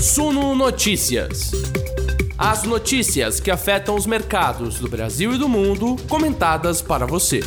Suno 0.00 0.54
Notícias. 0.54 1.50
As 2.38 2.62
notícias 2.62 3.40
que 3.40 3.50
afetam 3.50 3.96
os 3.96 4.06
mercados 4.06 4.78
do 4.78 4.88
Brasil 4.88 5.32
e 5.32 5.38
do 5.38 5.48
mundo, 5.48 5.96
comentadas 6.08 6.80
para 6.80 7.04
você. 7.04 7.40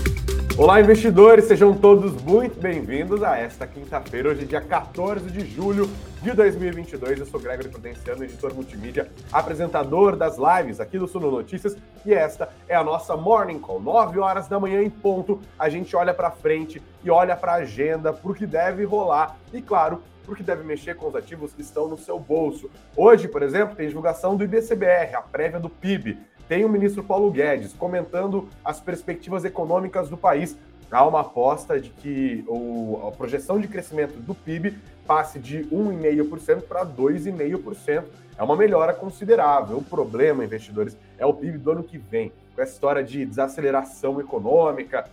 Olá, 0.58 0.82
investidores, 0.82 1.46
sejam 1.46 1.74
todos 1.74 2.12
muito 2.24 2.60
bem-vindos 2.60 3.24
a 3.24 3.38
esta 3.38 3.66
quinta-feira, 3.66 4.30
hoje, 4.30 4.46
dia 4.46 4.60
14 4.60 5.32
de 5.32 5.50
julho 5.50 5.90
de 6.22 6.34
2022. 6.34 7.22
Eu 7.22 7.26
sou 7.26 7.40
Gregory 7.40 7.70
Prudenciano, 7.70 8.26
editor 8.26 8.54
multimídia, 8.54 9.10
apresentador 9.32 10.18
das 10.18 10.36
lives 10.38 10.82
aqui 10.82 11.00
do 11.00 11.08
Suno 11.08 11.32
Notícias, 11.32 11.78
e 12.06 12.14
esta 12.14 12.50
é 12.68 12.76
a 12.76 12.84
nossa 12.84 13.16
Morning 13.16 13.60
Call. 13.60 13.80
9 13.82 14.20
horas 14.20 14.50
da 14.50 14.60
manhã 14.60 14.84
em 14.84 14.90
ponto, 14.90 15.40
a 15.58 15.70
gente 15.70 15.96
olha 15.96 16.14
para 16.14 16.30
frente 16.30 16.82
e 17.02 17.10
olha 17.10 17.38
para 17.38 17.54
a 17.54 17.56
agenda, 17.56 18.12
para 18.12 18.30
o 18.30 18.36
que 18.36 18.46
deve 18.46 18.84
rolar 18.84 19.38
e, 19.54 19.62
claro, 19.62 20.04
porque 20.32 20.44
deve 20.44 20.64
mexer 20.64 20.96
com 20.96 21.10
os 21.10 21.16
ativos 21.18 21.52
que 21.52 21.62
estão 21.62 21.90
no 21.90 21.98
seu 21.98 22.18
bolso. 22.18 22.72
Hoje, 22.96 23.28
por 23.28 23.44
exemplo, 23.44 23.76
tem 23.76 23.90
divulgação 23.90 24.38
do 24.38 24.46
IBCBR, 24.46 25.14
a 25.14 25.22
prévia 25.22 25.60
do 25.60 25.70
PIB. 25.70 26.18
Tem 26.48 26.64
o 26.64 26.70
ministro 26.70 27.04
Paulo 27.04 27.30
Guedes 27.30 27.74
comentando 27.74 28.48
as 28.64 28.80
perspectivas 28.80 29.44
econômicas 29.44 30.08
do 30.08 30.16
país. 30.16 30.58
Há 30.90 31.06
uma 31.06 31.20
aposta 31.20 31.78
de 31.82 31.90
que 31.90 32.46
o, 32.48 33.06
a 33.06 33.12
projeção 33.12 33.60
de 33.60 33.68
crescimento 33.68 34.22
do 34.22 34.34
PIB 34.34 34.78
passe 35.06 35.38
de 35.38 35.66
1,5% 35.66 36.62
para 36.62 36.86
2,5%. 36.86 38.06
É 38.38 38.42
uma 38.42 38.56
melhora 38.56 38.94
considerável. 38.94 39.80
O 39.80 39.84
problema, 39.84 40.46
investidores, 40.46 40.96
é 41.18 41.26
o 41.26 41.34
PIB 41.34 41.58
do 41.58 41.72
ano 41.72 41.84
que 41.84 41.98
vem, 41.98 42.32
com 42.56 42.62
essa 42.62 42.72
história 42.72 43.04
de 43.04 43.26
desaceleração 43.26 44.22
econômica, 44.22 45.10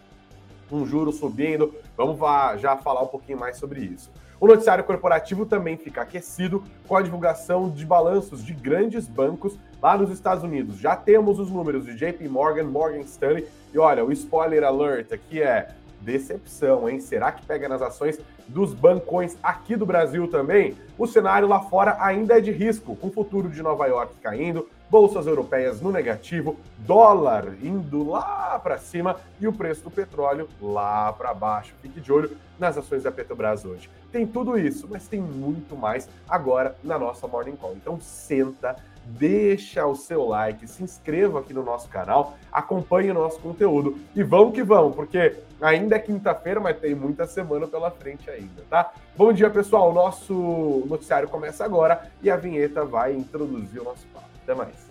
um 0.71 0.87
juro 0.87 1.11
subindo. 1.11 1.75
Vamos 1.97 2.21
já 2.61 2.77
falar 2.77 3.03
um 3.03 3.09
pouquinho 3.09 3.41
mais 3.41 3.57
sobre 3.57 3.81
isso. 3.81 4.13
O 4.41 4.47
noticiário 4.47 4.85
corporativo 4.85 5.45
também 5.45 5.77
fica 5.77 6.03
aquecido 6.03 6.63
com 6.87 6.97
a 6.97 7.03
divulgação 7.03 7.69
de 7.69 7.85
balanços 7.85 8.45
de 8.45 8.55
grandes 8.55 9.09
bancos 9.09 9.59
lá 9.83 9.99
nos 9.99 10.11
Estados 10.11 10.45
Unidos. 10.45 10.79
Já 10.79 10.95
temos 10.95 11.41
os 11.41 11.51
números 11.51 11.85
de 11.85 11.97
JP 11.97 12.29
Morgan, 12.29 12.65
Morgan 12.65 13.01
Stanley 13.01 13.49
e 13.75 13.79
olha, 13.79 14.05
o 14.05 14.13
spoiler 14.13 14.63
alert 14.63 15.13
aqui 15.13 15.43
é 15.43 15.71
decepção, 16.01 16.89
hein? 16.89 17.01
Será 17.01 17.33
que 17.33 17.45
pega 17.45 17.69
nas 17.69 17.83
ações 17.83 18.21
dos 18.47 18.73
bancões 18.73 19.37
aqui 19.43 19.75
do 19.75 19.85
Brasil 19.85 20.29
também? 20.29 20.77
O 20.97 21.09
cenário 21.09 21.49
lá 21.49 21.61
fora 21.63 21.97
ainda 21.99 22.39
é 22.39 22.41
de 22.41 22.53
risco, 22.53 22.95
com 22.95 23.09
o 23.09 23.13
futuro 23.13 23.49
de 23.49 23.61
Nova 23.61 23.87
York 23.87 24.15
caindo, 24.23 24.69
bolsas 24.91 25.27
europeias 25.27 25.81
no 25.81 25.93
negativo, 25.93 26.57
dólar 26.79 27.55
indo 27.63 28.09
lá 28.09 28.59
para 28.59 28.79
cima 28.79 29.17
e 29.41 29.47
o 29.47 29.53
preço 29.53 29.85
do 29.85 29.91
petróleo 29.91 30.49
lá 30.61 31.13
para 31.13 31.35
baixo. 31.35 31.75
Fique 31.83 32.01
de 32.01 32.13
olho 32.13 32.37
nas 32.59 32.77
ações 32.77 33.03
da 33.03 33.13
Petrobras 33.13 33.65
hoje. 33.65 33.89
Tem 34.11 34.27
tudo 34.27 34.59
isso, 34.59 34.89
mas 34.91 35.07
tem 35.07 35.21
muito 35.21 35.77
mais 35.77 36.09
agora 36.29 36.75
na 36.83 36.99
nossa 36.99 37.27
Morning 37.29 37.57
Call. 37.57 37.75
Então 37.75 38.01
senta, 38.01 38.77
deixa 39.05 39.87
o 39.87 39.95
seu 39.95 40.27
like, 40.27 40.67
se 40.67 40.83
inscreva 40.83 41.41
aqui 41.41 41.53
no 41.53 41.63
nosso 41.63 41.89
canal, 41.89 42.37
acompanhe 42.51 43.11
o 43.11 43.15
nosso 43.15 43.39
conteúdo 43.41 43.99
e 44.15 44.23
vamos 44.23 44.55
que 44.55 44.63
vamos, 44.63 44.97
porque 44.97 45.37
ainda 45.61 45.97
é 45.97 45.99
quinta-feira, 45.99 46.61
mas 46.61 46.79
tem 46.79 46.95
muita 46.95 47.27
semana 47.27 47.67
pela 47.67 47.91
frente 47.91 48.31
ainda, 48.31 48.63
tá? 48.69 48.93
Bom 49.17 49.33
dia, 49.33 49.51
pessoal. 49.51 49.91
O 49.91 49.95
nosso 49.95 50.85
noticiário 50.87 51.29
começa 51.29 51.65
agora 51.65 52.11
e 52.23 52.31
a 52.31 52.37
vinheta 52.37 52.85
vai 52.85 53.15
introduzir 53.15 53.81
o 53.81 53.85
nosso 53.85 54.07
papo. 54.09 54.28
Até 54.49 54.55
mais. 54.55 54.89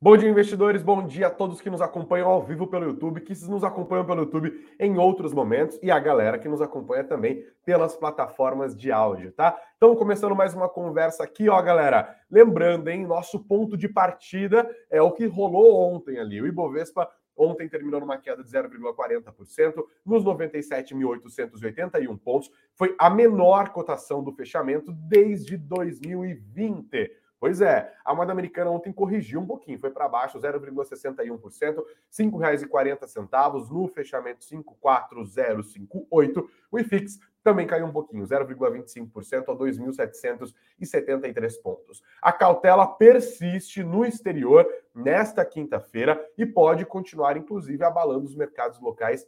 Bom 0.00 0.16
dia, 0.16 0.30
investidores. 0.30 0.84
Bom 0.84 1.04
dia 1.04 1.26
a 1.26 1.30
todos 1.30 1.60
que 1.60 1.68
nos 1.68 1.82
acompanham 1.82 2.28
ao 2.28 2.44
vivo 2.44 2.68
pelo 2.68 2.84
YouTube, 2.84 3.22
que 3.22 3.32
nos 3.48 3.64
acompanham 3.64 4.06
pelo 4.06 4.20
YouTube 4.20 4.52
em 4.78 4.96
outros 4.96 5.34
momentos 5.34 5.76
e 5.82 5.90
a 5.90 5.98
galera 5.98 6.38
que 6.38 6.48
nos 6.48 6.62
acompanha 6.62 7.02
também 7.02 7.44
pelas 7.64 7.96
plataformas 7.96 8.76
de 8.76 8.92
áudio, 8.92 9.32
tá? 9.32 9.60
Então, 9.76 9.96
começando 9.96 10.36
mais 10.36 10.54
uma 10.54 10.68
conversa 10.68 11.24
aqui, 11.24 11.48
ó, 11.48 11.60
galera. 11.60 12.16
Lembrando, 12.30 12.86
hein, 12.86 13.04
nosso 13.04 13.40
ponto 13.40 13.76
de 13.76 13.88
partida 13.88 14.70
é 14.88 15.02
o 15.02 15.10
que 15.10 15.26
rolou 15.26 15.92
ontem 15.92 16.20
ali. 16.20 16.40
O 16.40 16.46
Ibovespa 16.46 17.10
Ontem 17.38 17.68
terminou 17.68 18.00
numa 18.00 18.18
queda 18.18 18.42
de 18.42 18.50
0,40%, 18.50 19.84
nos 20.04 20.24
97.881 20.24 22.18
pontos. 22.18 22.50
Foi 22.74 22.96
a 22.98 23.08
menor 23.08 23.68
cotação 23.70 24.24
do 24.24 24.32
fechamento 24.32 24.90
desde 24.92 25.56
2020. 25.56 27.10
Pois 27.40 27.60
é, 27.60 27.92
a 28.04 28.12
moeda 28.14 28.32
americana 28.32 28.70
ontem 28.70 28.92
corrigiu 28.92 29.40
um 29.40 29.46
pouquinho, 29.46 29.78
foi 29.78 29.90
para 29.90 30.08
baixo 30.08 30.40
0,61%, 30.40 31.76
R$ 31.76 31.84
5,40 32.10 33.70
no 33.70 33.86
fechamento 33.86 34.44
54058. 34.44 36.50
O 36.70 36.78
IFIX 36.80 37.18
também 37.44 37.64
caiu 37.66 37.84
um 37.86 37.92
pouquinho, 37.92 38.26
0,25% 38.26 39.48
a 39.48 39.56
2.773 39.56 41.62
pontos. 41.62 42.02
A 42.20 42.32
cautela 42.32 42.84
persiste 42.86 43.84
no 43.84 44.04
exterior 44.04 44.66
nesta 44.94 45.44
quinta-feira 45.44 46.20
e 46.36 46.44
pode 46.44 46.84
continuar, 46.84 47.36
inclusive, 47.36 47.84
abalando 47.84 48.26
os 48.26 48.34
mercados 48.34 48.80
locais 48.80 49.24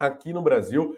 aqui 0.00 0.32
no 0.32 0.40
Brasil 0.40 0.96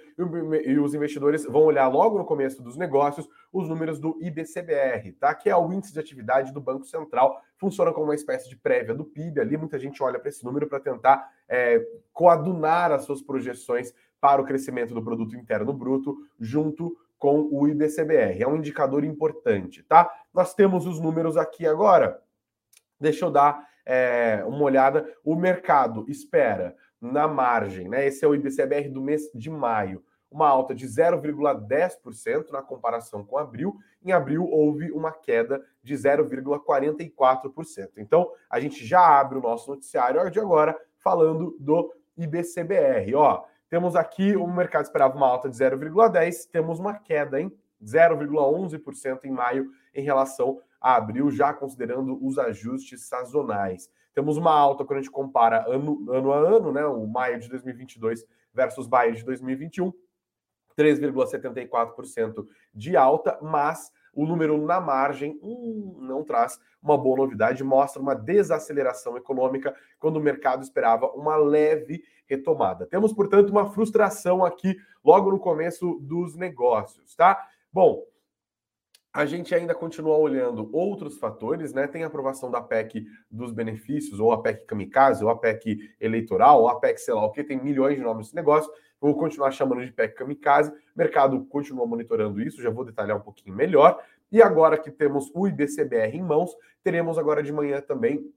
e 0.65 0.79
os 0.79 0.95
investidores 0.95 1.45
vão 1.45 1.65
olhar 1.65 1.89
logo 1.89 2.17
no 2.17 2.25
começo 2.25 2.63
dos 2.63 2.77
negócios 2.77 3.29
os 3.53 3.69
números 3.69 3.99
do 3.99 4.17
IBCBR, 4.23 5.13
tá? 5.15 5.35
Que 5.35 5.51
é 5.51 5.57
o 5.57 5.73
índice 5.73 5.93
de 5.93 5.99
atividade 5.99 6.53
do 6.53 6.61
Banco 6.61 6.87
Central, 6.87 7.43
funciona 7.57 7.93
como 7.93 8.07
uma 8.07 8.15
espécie 8.15 8.49
de 8.49 8.57
prévia 8.57 8.95
do 8.95 9.05
PIB 9.05 9.41
ali. 9.41 9.57
Muita 9.57 9.77
gente 9.77 10.01
olha 10.01 10.21
para 10.21 10.29
esse 10.29 10.45
número 10.45 10.69
para 10.69 10.79
tentar 10.79 11.29
é, 11.49 11.85
coadunar 12.12 12.93
as 12.93 13.05
suas 13.05 13.21
projeções 13.21 13.93
para 14.21 14.41
o 14.41 14.45
crescimento 14.45 14.95
do 14.95 15.03
produto 15.03 15.37
interno 15.37 15.73
bruto 15.73 16.17
junto 16.39 16.97
com 17.19 17.49
o 17.51 17.67
IBCBR. 17.67 18.41
É 18.41 18.47
um 18.47 18.57
indicador 18.57 19.05
importante, 19.05 19.83
tá? 19.83 20.09
Nós 20.33 20.55
temos 20.55 20.87
os 20.87 21.01
números 21.01 21.37
aqui 21.37 21.67
agora. 21.67 22.23
Deixa 23.01 23.25
eu 23.25 23.33
dar 23.33 23.67
é, 23.85 24.45
uma 24.47 24.62
olhada. 24.62 25.12
O 25.25 25.35
mercado 25.35 26.05
espera 26.09 26.77
na 27.03 27.27
margem, 27.27 27.89
né? 27.89 28.07
Esse 28.07 28.25
é 28.25 28.29
o 28.29 28.35
IBCBR 28.35 28.89
do 28.89 29.03
mês 29.03 29.29
de 29.35 29.51
maio, 29.51 30.05
uma 30.31 30.49
alta 30.49 30.73
de 30.73 30.87
0,10% 30.87 32.51
na 32.51 32.63
comparação 32.63 33.25
com 33.25 33.37
abril. 33.37 33.77
Em 34.03 34.13
abril 34.13 34.49
houve 34.49 34.93
uma 34.93 35.11
queda 35.11 35.61
de 35.83 35.95
0,44%. 35.95 37.91
Então, 37.99 38.31
a 38.49 38.61
gente 38.61 38.87
já 38.87 39.21
abre 39.21 39.37
o 39.37 39.43
nosso 39.43 39.69
noticiário 39.69 40.31
de 40.31 40.39
agora 40.39 40.79
falando 40.97 41.57
do 41.59 41.93
IBCBR, 42.17 43.15
ó. 43.17 43.45
Temos 43.69 43.97
aqui 43.97 44.37
o 44.37 44.47
mercado 44.47 44.85
esperava 44.85 45.17
uma 45.17 45.27
alta 45.27 45.49
de 45.49 45.57
0,10, 45.57 46.49
temos 46.51 46.79
uma 46.79 46.95
queda 46.95 47.41
em 47.41 47.51
0,11% 47.83 49.25
em 49.25 49.31
maio 49.31 49.71
em 49.95 50.03
relação 50.03 50.61
a 50.81 50.95
abril, 50.97 51.31
já 51.31 51.53
considerando 51.53 52.19
os 52.25 52.39
ajustes 52.39 53.09
sazonais. 53.09 53.91
Temos 54.15 54.37
uma 54.37 54.53
alta 54.53 54.84
quando 54.84 54.99
a 54.99 55.03
gente 55.03 55.11
compara 55.11 55.65
ano, 55.69 56.11
ano 56.11 56.33
a 56.33 56.39
ano, 56.39 56.73
né? 56.73 56.84
O 56.84 57.06
maio 57.06 57.39
de 57.41 57.49
2022 57.49 58.25
versus 58.53 58.87
maio 58.87 59.15
de 59.15 59.25
2021, 59.25 59.93
3,74% 60.77 62.47
de 62.75 62.97
alta, 62.97 63.39
mas 63.41 63.91
o 64.15 64.27
número 64.27 64.59
na 64.59 64.81
margem 64.81 65.39
hum, 65.43 65.97
não 66.00 66.23
traz 66.23 66.61
uma 66.83 66.99
boa 66.99 67.17
novidade, 67.17 67.65
mostra 67.65 68.03
uma 68.03 68.15
desaceleração 68.15 69.17
econômica 69.17 69.75
quando 69.99 70.17
o 70.17 70.21
mercado 70.21 70.62
esperava 70.62 71.06
uma 71.12 71.37
leve 71.37 72.03
retomada. 72.27 72.87
Temos, 72.87 73.12
portanto, 73.12 73.50
uma 73.50 73.71
frustração 73.71 74.44
aqui 74.44 74.77
logo 75.05 75.31
no 75.31 75.39
começo 75.39 75.99
dos 76.00 76.37
negócios, 76.37 77.15
tá? 77.15 77.43
Bom, 77.73 78.03
a 79.12 79.27
gente 79.27 79.55
ainda 79.55 79.75
continua 79.75 80.17
olhando 80.17 80.71
outros 80.73 81.19
fatores, 81.19 81.75
né? 81.75 81.87
Tem 81.87 82.03
a 82.03 82.06
aprovação 82.06 82.50
da 82.50 82.62
PEC 82.62 83.06
dos 83.31 83.53
benefícios, 83.53 84.19
ou 84.19 84.33
a 84.33 84.41
PEC 84.41 84.65
kamikaze, 84.65 85.23
ou 85.23 85.28
a 85.28 85.37
PEC 85.37 85.91
eleitoral, 86.00 86.62
ou 86.62 86.69
a 86.69 86.81
PEC 86.81 86.99
sei 86.99 87.12
lá 87.12 87.25
o 87.25 87.31
que, 87.31 87.44
tem 87.44 87.62
milhões 87.62 87.97
de 87.97 88.03
nomes 88.03 88.26
nesse 88.26 88.35
negócio. 88.35 88.73
Vou 88.99 89.14
continuar 89.14 89.50
chamando 89.50 89.85
de 89.85 89.93
PEC 89.93 90.14
kamikaze. 90.14 90.70
O 90.70 90.75
mercado 90.97 91.44
continua 91.44 91.87
monitorando 91.87 92.41
isso, 92.41 92.62
já 92.62 92.70
vou 92.70 92.85
detalhar 92.85 93.19
um 93.19 93.20
pouquinho 93.20 93.55
melhor. 93.55 94.03
E 94.31 94.41
agora 94.41 94.79
que 94.79 94.91
temos 94.91 95.31
o 95.35 95.47
IBCBR 95.47 96.17
em 96.17 96.23
mãos, 96.23 96.56
teremos 96.82 97.19
agora 97.19 97.43
de 97.43 97.53
manhã 97.53 97.82
também 97.82 98.32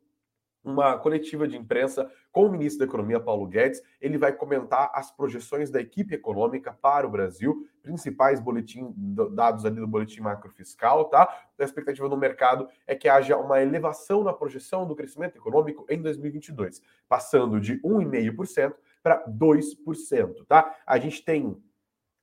uma 0.66 0.98
coletiva 0.98 1.48
de 1.48 1.56
imprensa 1.56 2.12
com 2.32 2.46
o 2.46 2.52
ministro 2.52 2.80
da 2.80 2.86
Economia, 2.86 3.20
Paulo 3.20 3.48
Guedes. 3.48 3.82
Ele 4.02 4.18
vai 4.18 4.34
comentar 4.34 4.92
as 4.94 5.12
projeções 5.12 5.70
da 5.70 5.80
equipe 5.80 6.16
econômica 6.16 6.74
para 6.74 7.06
o 7.06 7.10
Brasil, 7.10 7.68
principais 7.82 8.40
boletim, 8.40 8.94
dados 9.32 9.66
ali 9.66 9.80
do 9.80 9.88
boletim 9.88 10.22
macrofiscal, 10.22 11.06
tá? 11.06 11.46
A 11.58 11.64
expectativa 11.64 12.10
no 12.10 12.18
mercado 12.18 12.68
é 12.88 12.96
que 12.96 13.08
haja 13.08 13.38
uma 13.38 13.62
elevação 13.62 14.24
na 14.24 14.34
projeção 14.34 14.88
do 14.88 14.96
crescimento 14.96 15.38
econômico 15.38 15.86
em 15.88 16.02
2022, 16.02 16.82
passando 17.08 17.60
de 17.60 17.80
1,5% 17.82 18.74
para 19.04 19.24
2%, 19.28 20.46
tá? 20.48 20.76
A 20.86 20.98
gente 20.98 21.24
tem 21.24 21.56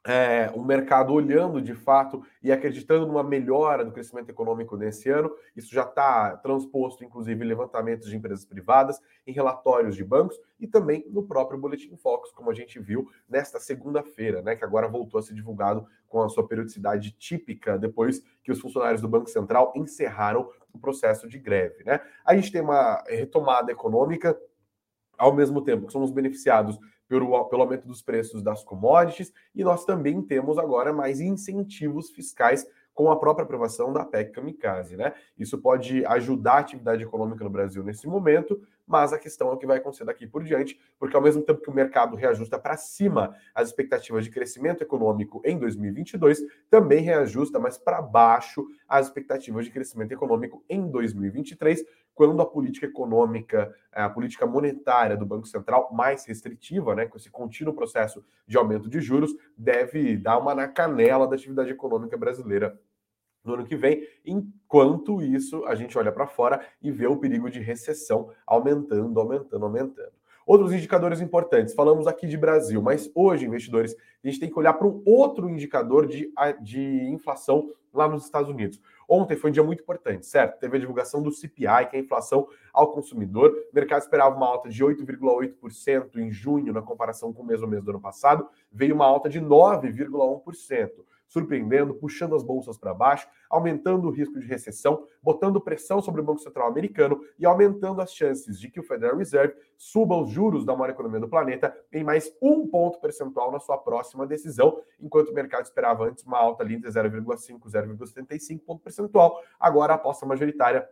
é, 0.05 0.51
o 0.55 0.63
mercado 0.65 1.13
olhando 1.13 1.63
de 1.63 1.75
fato 1.75 2.25
e 2.43 2.51
acreditando 2.51 3.07
numa 3.07 3.23
melhora 3.23 3.85
do 3.85 3.93
crescimento 3.93 4.29
econômico 4.29 4.77
nesse 4.77 5.09
ano. 5.09 5.31
Isso 5.55 5.73
já 5.73 5.83
está 5.83 6.37
transposto, 6.39 7.05
inclusive, 7.05 7.45
em 7.45 7.49
levantamentos 7.49 8.09
de 8.09 8.17
empresas 8.17 8.45
privadas, 8.45 9.01
em 9.27 9.33
relatórios 9.33 9.95
de 9.95 10.05
bancos 10.05 10.39
e 10.59 10.67
também 10.67 11.07
no 11.09 11.23
próprio 11.23 11.59
Boletim 11.59 11.97
Focus, 11.97 12.33
como 12.33 12.51
a 12.51 12.55
gente 12.55 12.81
viu 12.81 13.09
nesta 13.29 13.61
segunda-feira, 13.61 14.43
né, 14.43 14.57
que 14.57 14.65
agora 14.65 14.89
voltou 14.89 15.21
a 15.21 15.23
ser 15.23 15.35
divulgado 15.35 15.87
com 16.09 16.23
a 16.23 16.29
sua 16.29 16.47
periodicidade 16.47 17.13
típica 17.13 17.79
depois 17.79 18.23
que 18.43 18.51
os 18.51 18.61
funcionários 18.61 19.01
do 19.01 19.09
Banco 19.09 19.31
Central 19.31 19.73
encerraram 19.77 20.51
o 20.73 20.79
processo 20.79 21.29
de 21.29 21.39
greve. 21.39 21.85
Né? 21.85 22.01
A 22.25 22.35
gente 22.35 22.51
tem 22.51 22.61
uma 22.61 23.03
retomada 23.07 23.71
econômica 23.71 24.37
ao 25.17 25.33
mesmo 25.33 25.63
tempo 25.63 25.87
que 25.87 25.93
somos 25.93 26.11
beneficiados 26.11 26.79
pelo, 27.13 27.45
pelo 27.45 27.63
aumento 27.63 27.87
dos 27.87 28.01
preços 28.01 28.43
das 28.43 28.65
commodities, 28.65 29.33
e 29.55 29.63
nós 29.63 29.85
também 29.85 30.23
temos 30.23 30.57
agora 30.57 30.95
mais 30.95 31.21
incentivos 31.21 32.11
fiscais 32.11 32.67
com 32.95 33.11
a 33.11 33.19
própria 33.19 33.45
aprovação 33.45 33.93
da 33.93 34.03
PEC 34.03 34.33
Kamikaze, 34.33 34.97
né? 34.97 35.13
Isso 35.39 35.59
pode 35.59 36.05
ajudar 36.07 36.55
a 36.55 36.59
atividade 36.59 37.03
econômica 37.03 37.45
no 37.45 37.51
Brasil 37.51 37.83
nesse 37.85 38.07
momento, 38.07 38.63
mas 38.93 39.11
a 39.11 39.19
questão 39.19 39.49
é 39.49 39.55
o 39.55 39.57
que 39.57 39.67
vai 39.67 39.79
acontecer 39.79 40.05
daqui 40.05 40.27
por 40.27 40.45
diante, 40.45 40.79
porque 40.99 41.17
ao 41.17 41.23
mesmo 41.23 41.41
tempo 41.41 41.63
que 41.63 41.71
o 41.71 41.73
mercado 41.73 42.15
reajusta 42.15 42.59
para 42.59 42.77
cima 42.77 43.35
as 43.55 43.69
expectativas 43.69 44.23
de 44.27 44.31
crescimento 44.31 44.83
econômico 44.83 45.41
em 45.47 45.59
2022, 45.59 46.43
também 46.69 47.01
reajusta 47.01 47.59
mais 47.59 47.79
para 47.79 48.03
baixo 48.03 48.67
as 48.87 49.07
expectativas 49.07 49.65
de 49.65 49.71
crescimento 49.71 50.13
econômico 50.13 50.63
em 50.69 50.91
2023, 50.91 51.83
quando 52.15 52.43
a 52.43 52.45
política 52.45 52.85
econômica, 52.85 53.75
a 53.91 54.11
política 54.11 54.45
monetária 54.45 55.17
do 55.17 55.25
Banco 55.25 55.47
Central 55.47 55.89
mais 55.91 56.27
restritiva, 56.27 56.95
né, 56.95 57.07
com 57.07 57.17
esse 57.17 57.31
contínuo 57.31 57.73
processo 57.73 58.23
de 58.47 58.59
aumento 58.59 58.91
de 58.91 59.01
juros, 59.01 59.35
deve 59.57 60.19
dar 60.19 60.37
uma 60.37 60.55
na 60.55 60.69
canela 60.69 61.27
da 61.27 61.35
atividade 61.35 61.71
econômica 61.71 62.19
brasileira 62.19 62.79
no 63.45 63.55
ano 63.55 63.65
que 63.65 63.77
vem. 63.77 64.07
Enquanto 64.25 65.23
isso, 65.23 65.65
a 65.65 65.75
gente 65.75 65.97
olha 65.99 66.13
para 66.13 66.27
fora 66.27 66.65
e 66.81 66.91
vê 66.91 67.07
o 67.07 67.17
perigo 67.17 67.51
de 67.51 67.61
recessão 67.61 68.31
aumentando, 68.47 69.19
aumentando, 69.19 69.65
aumentando. 69.65 70.13
Outros 70.45 70.73
indicadores 70.73 71.21
importantes, 71.21 71.73
falamos 71.73 72.07
aqui 72.07 72.27
de 72.27 72.37
Brasil, 72.37 72.83
mas 72.83 73.11
hoje, 73.15 73.47
investidores, 73.47 73.95
a 74.23 74.27
gente 74.27 74.41
tem 74.41 74.51
que 74.51 74.59
olhar 74.59 74.73
para 74.73 74.89
um 74.89 75.01
outro 75.07 75.49
indicador 75.49 76.07
de, 76.07 76.33
de 76.61 77.05
inflação 77.11 77.71
lá 77.93 78.09
nos 78.09 78.25
Estados 78.25 78.51
Unidos. 78.51 78.81
Ontem 79.09 79.37
foi 79.37 79.51
um 79.51 79.53
dia 79.53 79.63
muito 79.63 79.83
importante, 79.83 80.27
certo? 80.27 80.59
Teve 80.59 80.77
a 80.77 80.81
divulgação 80.81 81.23
do 81.23 81.31
CPI, 81.31 81.87
que 81.91 81.97
é 81.97 82.01
a 82.01 82.03
inflação 82.03 82.49
ao 82.73 82.91
consumidor. 82.91 83.51
O 83.51 83.75
mercado 83.75 84.03
esperava 84.03 84.35
uma 84.35 84.47
alta 84.47 84.69
de 84.69 84.83
8,8% 84.83 86.17
em 86.17 86.31
junho, 86.31 86.73
na 86.73 86.83
comparação 86.83 87.33
com 87.33 87.43
o 87.43 87.47
mesmo 87.47 87.69
mês 87.69 87.85
do 87.85 87.91
ano 87.91 88.01
passado. 88.01 88.49
Veio 88.73 88.95
uma 88.95 89.07
alta 89.07 89.29
de 89.29 89.41
9,1% 89.41 90.91
surpreendendo, 91.33 91.95
puxando 91.95 92.37
as 92.37 92.43
bolsas 92.43 92.77
para 92.77 92.93
baixo, 92.93 93.27
aumentando 93.49 94.07
o 94.07 94.11
risco 94.11 94.39
de 94.39 94.47
recessão, 94.47 95.07
botando 95.23 95.61
pressão 95.63 96.03
sobre 96.03 96.21
o 96.21 96.25
Banco 96.25 96.41
Central 96.41 96.69
americano 96.69 97.23
e 97.39 97.47
aumentando 97.47 98.03
as 98.03 98.13
chances 98.13 98.61
de 98.61 98.71
que 98.71 98.79
o 98.79 98.83
Federal 98.83 99.17
Reserve 99.17 99.55
suba 99.79 100.15
os 100.15 100.31
juros 100.31 100.63
da 100.63 100.77
maior 100.77 100.91
economia 100.91 101.21
do 101.21 101.29
planeta 101.29 101.75
em 101.91 102.05
mais 102.05 102.31
um 102.43 102.69
ponto 102.69 103.01
percentual 103.01 103.51
na 103.51 103.59
sua 103.59 103.79
próxima 103.79 104.27
decisão, 104.27 104.79
enquanto 105.01 105.31
o 105.31 105.35
mercado 105.35 105.65
esperava 105.65 106.05
antes 106.05 106.23
uma 106.23 106.39
alta 106.39 106.63
ali 106.63 106.75
entre 106.75 106.91
0,5 106.91 107.61
e 107.65 107.71
0,75 107.71 108.61
ponto 108.61 108.83
percentual. 108.83 109.43
Agora 109.59 109.95
a 109.95 109.97
aposta 109.97 110.27
majoritária 110.27 110.87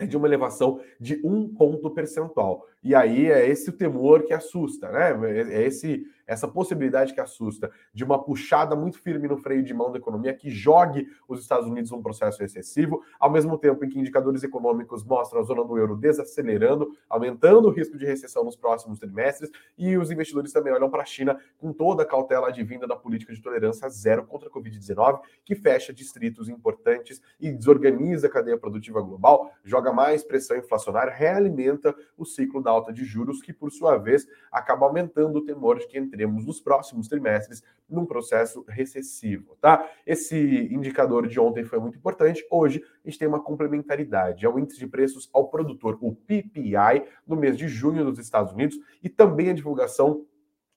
é 0.00 0.06
de 0.06 0.16
uma 0.16 0.26
elevação 0.26 0.80
de 1.00 1.20
um 1.24 1.52
ponto 1.54 1.90
percentual. 1.90 2.66
E 2.82 2.94
aí 2.94 3.30
é 3.30 3.48
esse 3.48 3.70
o 3.70 3.72
temor 3.72 4.24
que 4.24 4.32
assusta, 4.32 4.90
né? 4.90 5.10
É 5.52 5.62
esse 5.62 6.06
essa 6.28 6.46
possibilidade 6.46 7.14
que 7.14 7.20
assusta 7.20 7.70
de 7.92 8.04
uma 8.04 8.22
puxada 8.22 8.76
muito 8.76 9.00
firme 9.00 9.26
no 9.26 9.38
freio 9.38 9.64
de 9.64 9.72
mão 9.72 9.90
da 9.90 9.98
economia 9.98 10.34
que 10.34 10.50
jogue 10.50 11.08
os 11.26 11.40
Estados 11.40 11.66
Unidos 11.66 11.90
num 11.90 12.02
processo 12.02 12.38
recessivo, 12.40 13.02
ao 13.18 13.30
mesmo 13.30 13.56
tempo 13.56 13.82
em 13.82 13.88
que 13.88 13.98
indicadores 13.98 14.42
econômicos 14.42 15.02
mostram 15.02 15.40
a 15.40 15.42
zona 15.42 15.64
do 15.64 15.78
euro 15.78 15.96
desacelerando, 15.96 16.92
aumentando 17.08 17.68
o 17.68 17.70
risco 17.70 17.96
de 17.96 18.04
recessão 18.04 18.44
nos 18.44 18.56
próximos 18.56 18.98
trimestres, 18.98 19.50
e 19.78 19.96
os 19.96 20.10
investidores 20.10 20.52
também 20.52 20.72
olham 20.72 20.90
para 20.90 21.02
a 21.02 21.06
China 21.06 21.40
com 21.56 21.72
toda 21.72 22.02
a 22.02 22.06
cautela 22.06 22.48
advinda 22.48 22.86
da 22.86 22.94
política 22.94 23.32
de 23.32 23.40
tolerância 23.40 23.88
zero 23.88 24.26
contra 24.26 24.50
a 24.50 24.52
Covid-19, 24.52 25.20
que 25.46 25.54
fecha 25.54 25.94
distritos 25.94 26.50
importantes 26.50 27.22
e 27.40 27.50
desorganiza 27.50 28.26
a 28.26 28.30
cadeia 28.30 28.58
produtiva 28.58 29.00
global, 29.00 29.50
joga 29.64 29.90
mais 29.90 30.22
pressão 30.22 30.58
inflacionária, 30.58 31.12
realimenta 31.12 31.94
o 32.18 32.26
ciclo 32.26 32.62
da 32.62 32.67
alta 32.68 32.92
de 32.92 33.04
juros, 33.04 33.40
que 33.40 33.52
por 33.52 33.72
sua 33.72 33.96
vez 33.96 34.26
acaba 34.52 34.86
aumentando 34.86 35.38
o 35.38 35.44
temor 35.44 35.78
de 35.78 35.86
que 35.86 35.96
entre 35.96 36.18
teremos 36.18 36.44
nos 36.44 36.60
próximos 36.60 37.06
trimestres 37.06 37.62
num 37.88 38.04
processo 38.04 38.64
recessivo, 38.68 39.56
tá? 39.60 39.88
Esse 40.04 40.36
indicador 40.70 41.28
de 41.28 41.38
ontem 41.38 41.64
foi 41.64 41.78
muito 41.78 41.96
importante. 41.96 42.44
Hoje 42.50 42.82
a 43.04 43.08
gente 43.08 43.18
tem 43.18 43.28
uma 43.28 43.40
complementaridade, 43.40 44.44
é 44.44 44.48
o 44.48 44.58
índice 44.58 44.78
de 44.78 44.86
preços 44.86 45.30
ao 45.32 45.48
produtor, 45.48 45.96
o 46.00 46.12
PPI, 46.14 47.04
no 47.26 47.36
mês 47.36 47.56
de 47.56 47.68
junho 47.68 48.04
nos 48.04 48.18
Estados 48.18 48.52
Unidos 48.52 48.76
e 49.02 49.08
também 49.08 49.50
a 49.50 49.54
divulgação 49.54 50.26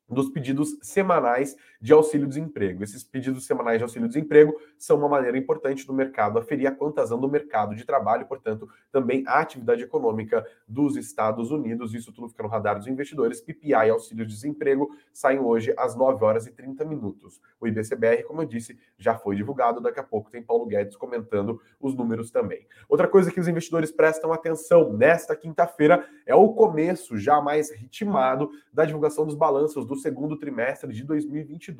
dos 0.07 0.29
pedidos 0.29 0.77
semanais 0.81 1.55
de 1.81 1.91
auxílio-desemprego. 1.91 2.83
Esses 2.83 3.03
pedidos 3.03 3.45
semanais 3.47 3.79
de 3.79 3.83
auxílio-desemprego 3.83 4.55
são 4.77 4.97
uma 4.97 5.09
maneira 5.09 5.37
importante 5.37 5.85
do 5.85 5.93
mercado 5.93 6.37
aferir 6.37 6.67
a 6.67 6.71
quantização 6.71 7.19
do 7.19 7.27
mercado 7.27 7.75
de 7.75 7.83
trabalho, 7.83 8.27
portanto, 8.27 8.69
também 8.91 9.23
a 9.25 9.39
atividade 9.39 9.81
econômica 9.81 10.45
dos 10.67 10.95
Estados 10.95 11.49
Unidos. 11.49 11.95
Isso 11.95 12.13
tudo 12.13 12.29
fica 12.29 12.43
no 12.43 12.49
radar 12.49 12.77
dos 12.77 12.85
investidores. 12.85 13.41
PPI 13.41 13.71
e 13.71 13.89
auxílio-desemprego 13.89 14.95
saem 15.11 15.39
hoje 15.39 15.73
às 15.75 15.95
9 15.95 16.23
horas 16.23 16.45
e 16.45 16.51
30 16.51 16.85
minutos. 16.85 17.41
O 17.59 17.67
IBCBR, 17.67 18.23
como 18.23 18.43
eu 18.43 18.45
disse, 18.45 18.77
já 18.97 19.17
foi 19.17 19.35
divulgado. 19.35 19.81
Daqui 19.81 19.99
a 19.99 20.03
pouco 20.03 20.29
tem 20.29 20.43
Paulo 20.43 20.67
Guedes 20.67 20.95
comentando 20.95 21.59
os 21.79 21.95
números 21.95 22.29
também. 22.29 22.67
Outra 22.87 23.07
coisa 23.07 23.31
que 23.31 23.39
os 23.39 23.47
investidores 23.47 23.91
prestam 23.91 24.31
atenção 24.31 24.93
nesta 24.93 25.35
quinta-feira 25.35 26.07
é 26.27 26.35
o 26.35 26.53
começo 26.53 27.17
já 27.17 27.41
mais 27.41 27.71
ritmado 27.71 28.51
da 28.71 28.85
divulgação 28.85 29.25
dos 29.25 29.35
balanços 29.35 29.85
do 29.85 29.95
segundo 29.95 30.37
trimestre 30.37 30.93
de 30.93 31.03
2022 31.03 31.70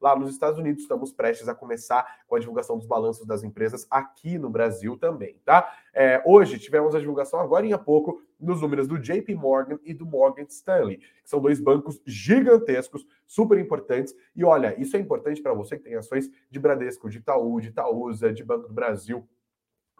lá 0.00 0.18
nos 0.18 0.30
Estados 0.30 0.58
Unidos. 0.58 0.82
Estamos 0.82 1.12
prestes 1.12 1.48
a 1.48 1.54
começar 1.54 2.06
com 2.26 2.36
a 2.36 2.38
divulgação 2.38 2.76
dos 2.76 2.86
balanços 2.86 3.26
das 3.26 3.42
empresas 3.42 3.86
aqui 3.90 4.38
no 4.38 4.50
Brasil 4.50 4.96
também, 4.96 5.40
tá? 5.44 5.72
É, 5.94 6.22
hoje 6.26 6.58
tivemos 6.58 6.94
a 6.94 6.98
divulgação, 6.98 7.40
agora 7.40 7.66
em 7.66 7.76
pouco, 7.78 8.22
dos 8.38 8.60
números 8.60 8.86
do 8.86 8.98
JP 8.98 9.34
Morgan 9.34 9.78
e 9.82 9.94
do 9.94 10.04
Morgan 10.04 10.44
Stanley, 10.48 10.98
que 10.98 11.30
são 11.30 11.40
dois 11.40 11.58
bancos 11.60 12.00
gigantescos, 12.04 13.06
super 13.26 13.58
importantes. 13.58 14.14
E 14.34 14.44
olha, 14.44 14.78
isso 14.80 14.96
é 14.96 15.00
importante 15.00 15.40
para 15.40 15.54
você 15.54 15.76
que 15.76 15.84
tem 15.84 15.94
ações 15.94 16.30
de 16.50 16.58
Bradesco, 16.58 17.08
de 17.08 17.18
Itaú, 17.18 17.60
de 17.60 17.68
Itaúsa, 17.68 18.32
de 18.32 18.44
Banco 18.44 18.68
do 18.68 18.74
Brasil, 18.74 19.26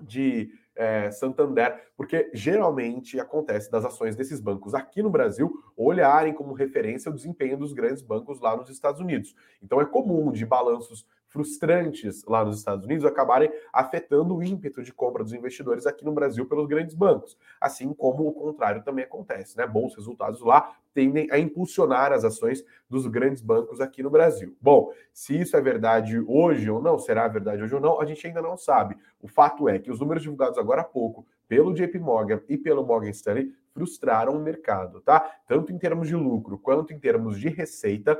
de 0.00 0.50
é, 0.74 1.10
Santander, 1.10 1.90
porque 1.96 2.30
geralmente 2.34 3.18
acontece 3.18 3.70
das 3.70 3.84
ações 3.84 4.14
desses 4.14 4.40
bancos 4.40 4.74
aqui 4.74 5.02
no 5.02 5.10
Brasil 5.10 5.50
olharem 5.76 6.34
como 6.34 6.52
referência 6.52 7.10
o 7.10 7.14
desempenho 7.14 7.56
dos 7.56 7.72
grandes 7.72 8.02
bancos 8.02 8.40
lá 8.40 8.56
nos 8.56 8.68
Estados 8.68 9.00
Unidos. 9.00 9.34
Então 9.62 9.80
é 9.80 9.86
comum 9.86 10.30
de 10.30 10.44
balanços 10.44 11.06
frustrantes 11.36 12.24
lá 12.24 12.42
nos 12.42 12.56
Estados 12.56 12.86
Unidos 12.86 13.04
acabarem 13.04 13.52
afetando 13.70 14.34
o 14.34 14.42
ímpeto 14.42 14.82
de 14.82 14.90
compra 14.90 15.22
dos 15.22 15.34
investidores 15.34 15.86
aqui 15.86 16.02
no 16.02 16.12
Brasil 16.12 16.46
pelos 16.46 16.66
grandes 16.66 16.94
bancos, 16.94 17.36
assim 17.60 17.92
como 17.92 18.26
o 18.26 18.32
contrário 18.32 18.82
também 18.82 19.04
acontece, 19.04 19.54
né? 19.54 19.66
Bons 19.66 19.94
resultados 19.94 20.40
lá 20.40 20.74
tendem 20.94 21.28
a 21.30 21.38
impulsionar 21.38 22.10
as 22.10 22.24
ações 22.24 22.64
dos 22.88 23.06
grandes 23.06 23.42
bancos 23.42 23.82
aqui 23.82 24.02
no 24.02 24.08
Brasil. 24.08 24.56
Bom, 24.58 24.90
se 25.12 25.38
isso 25.38 25.54
é 25.54 25.60
verdade 25.60 26.18
hoje 26.26 26.70
ou 26.70 26.80
não, 26.80 26.98
será 26.98 27.28
verdade 27.28 27.62
hoje 27.62 27.74
ou 27.74 27.80
não, 27.82 28.00
a 28.00 28.06
gente 28.06 28.26
ainda 28.26 28.40
não 28.40 28.56
sabe. 28.56 28.96
O 29.20 29.28
fato 29.28 29.68
é 29.68 29.78
que 29.78 29.90
os 29.90 30.00
números 30.00 30.22
divulgados 30.22 30.56
agora 30.56 30.80
há 30.80 30.84
pouco 30.84 31.26
pelo 31.46 31.74
JP 31.74 31.98
Morgan 31.98 32.40
e 32.48 32.56
pelo 32.56 32.82
Morgan 32.82 33.10
Stanley 33.10 33.52
frustraram 33.74 34.32
o 34.32 34.40
mercado, 34.40 35.02
tá? 35.02 35.20
Tanto 35.46 35.70
em 35.70 35.76
termos 35.76 36.08
de 36.08 36.16
lucro 36.16 36.56
quanto 36.56 36.94
em 36.94 36.98
termos 36.98 37.38
de 37.38 37.50
receita, 37.50 38.18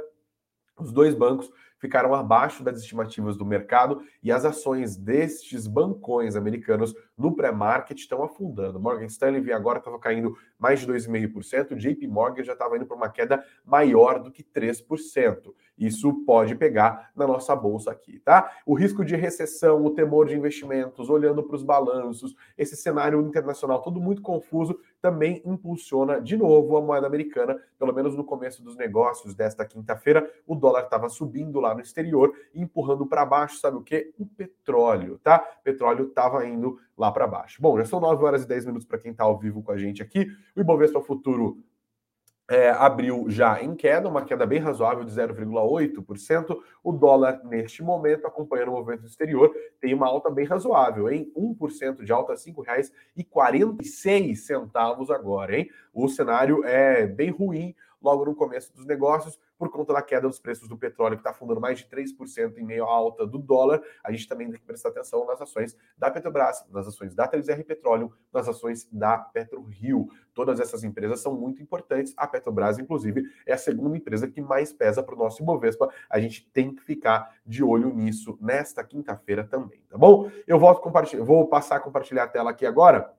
os 0.79 0.93
dois 0.93 1.15
bancos 1.15 1.51
ficaram 1.79 2.15
abaixo 2.15 2.63
das 2.63 2.79
estimativas 2.79 3.37
do 3.37 3.45
mercado 3.45 4.03
e 4.23 4.33
as 4.33 4.45
ações 4.45 4.97
destes 4.97 5.67
bancões 5.67 6.37
americanos 6.37 6.95
no 7.17 7.35
pré-market 7.35 7.99
estão 7.99 8.23
afundando. 8.23 8.81
Morgan 8.81 9.07
Stanley 9.07 9.53
agora 9.53 9.79
estava 9.79 9.99
caindo 9.99 10.37
mais 10.59 10.81
de 10.81 10.87
2,5%, 10.87 11.77
JP 11.77 12.07
Morgan 12.07 12.45
já 12.45 12.53
estava 12.53 12.77
indo 12.77 12.87
para 12.87 12.97
uma 12.97 13.09
queda 13.09 13.45
maior 13.65 14.19
do 14.19 14.31
que 14.31 14.43
3%. 14.43 15.55
Isso 15.79 16.25
pode 16.25 16.55
pegar 16.55 17.11
na 17.15 17.27
nossa 17.27 17.55
bolsa 17.55 17.91
aqui, 17.91 18.19
tá? 18.21 18.51
O 18.65 18.75
risco 18.75 19.05
de 19.05 19.15
recessão, 19.15 19.85
o 19.85 19.91
temor 19.91 20.27
de 20.27 20.35
investimentos, 20.35 21.11
olhando 21.11 21.43
para 21.43 21.57
os 21.57 21.63
balanços, 21.63 22.35
esse 22.57 22.75
cenário 22.77 23.21
internacional 23.21 23.83
todo 23.83 24.01
muito 24.01 24.23
confuso, 24.23 24.79
também 25.03 25.43
impulsiona 25.45 26.21
de 26.21 26.37
novo 26.37 26.77
a 26.77 26.81
moeda 26.81 27.07
americana, 27.07 27.61
pelo 27.79 27.93
menos 27.93 28.17
no 28.17 28.25
começo 28.25 28.63
dos 28.63 28.75
negócios 28.77 29.35
desta 29.35 29.67
quinta-feira, 29.67 30.29
o 30.47 30.55
dólar 30.55 30.85
estava 30.85 31.09
subindo 31.11 31.61
lá 31.61 31.66
no 31.75 31.81
exterior, 31.81 32.33
empurrando 32.55 33.07
para 33.07 33.25
baixo, 33.25 33.59
sabe 33.59 33.77
o 33.77 33.83
que? 33.83 34.13
O 34.19 34.27
petróleo, 34.27 35.19
tá? 35.23 35.45
O 35.61 35.65
petróleo 35.65 36.07
estava 36.07 36.47
indo 36.47 36.79
lá 36.97 37.11
para 37.11 37.27
baixo. 37.27 37.61
Bom, 37.61 37.77
já 37.79 37.85
são 37.85 38.01
9 38.01 38.25
horas 38.25 38.45
e 38.45 38.49
10 38.49 38.67
minutos 38.67 38.87
para 38.87 38.99
quem 38.99 39.13
está 39.13 39.25
ao 39.25 39.39
vivo 39.39 39.63
com 39.63 39.73
a 39.73 39.79
gente 39.79 40.03
aqui. 40.03 40.27
O 40.55 40.61
Ibovespa 40.61 41.01
Futuro 41.01 41.59
é, 42.49 42.71
abriu 42.71 43.29
já 43.29 43.61
em 43.61 43.75
queda, 43.75 44.09
uma 44.09 44.25
queda 44.25 44.47
bem 44.47 44.61
razoável 44.61 45.03
de 45.05 45.13
0,8%. 45.13 46.57
O 46.83 46.93
dólar, 46.93 47.43
neste 47.45 47.83
momento, 47.83 48.27
acompanhando 48.27 48.69
o 48.69 48.73
movimento 48.73 49.05
exterior, 49.05 49.55
tem 49.81 49.93
uma 49.93 50.07
alta 50.07 50.31
bem 50.31 50.47
razoável, 50.47 51.11
em 51.11 51.31
1% 51.37 52.05
de 52.05 52.13
alta, 52.13 52.35
R$ 52.35 52.39
5,46 52.39 55.11
agora, 55.11 55.59
hein? 55.59 55.69
O 55.93 56.09
cenário 56.09 56.65
é 56.65 57.05
bem 57.07 57.31
ruim 57.31 57.75
logo 58.07 58.25
no 58.25 58.37
começo 58.37 58.73
dos 58.73 58.87
negócios, 58.87 59.37
por 59.59 59.69
conta 59.69 59.93
da 59.93 60.01
queda 60.01 60.29
dos 60.29 60.39
preços 60.39 60.69
do 60.69 60.79
petróleo, 60.79 61.17
que 61.17 61.21
está 61.21 61.31
afundando 61.31 61.61
mais 61.61 61.79
de 61.79 61.87
3% 61.87 62.57
em 62.57 62.65
meio 62.65 62.85
à 62.85 62.89
alta 62.89 63.27
do 63.27 63.37
dólar. 63.37 63.83
A 64.05 64.13
gente 64.13 64.29
também 64.29 64.49
tem 64.49 64.61
que 64.61 64.65
prestar 64.65 64.91
atenção 64.91 65.27
nas 65.27 65.41
ações 65.41 65.77
da 65.99 66.09
Petrobras, 66.09 66.65
nas 66.71 66.87
ações 66.87 67.17
da 67.17 67.29
3R 67.29 67.65
Petróleo, 67.65 68.13
nas 68.33 68.47
ações 68.47 68.89
da 68.93 69.19
PetroRio. 69.19 70.07
Todas 70.33 70.61
essas 70.61 70.85
empresas 70.85 71.21
são 71.21 71.35
muito 71.35 71.61
importantes. 71.61 72.15
A 72.17 72.29
Petrobras, 72.29 72.79
inclusive, 72.79 73.25
é 73.45 73.55
a 73.55 73.59
segunda 73.59 73.97
empresa 73.97 74.29
que 74.29 74.41
mais 74.41 74.73
pesa 74.73 75.03
para 75.03 75.15
o 75.15 75.19
nosso 75.19 75.43
Ibovespa. 75.43 75.89
A 76.09 76.21
gente 76.21 76.49
tem 76.53 76.73
que 76.73 76.83
ficar 76.83 77.35
de 77.45 77.65
olho 77.65 77.93
nisso 77.93 78.39
nesta 78.41 78.85
quinta-feira 78.85 79.43
também, 79.43 79.83
tá 79.89 79.99
bom? 79.99 80.31
Eu 80.47 80.61
volto 80.61 80.81
compartilhar, 80.81 81.25
vou 81.25 81.49
passar 81.49 81.77
a 81.77 81.81
compartilhar 81.81 82.25
a 82.25 82.29
tela 82.29 82.51
aqui 82.51 82.65
agora 82.65 83.13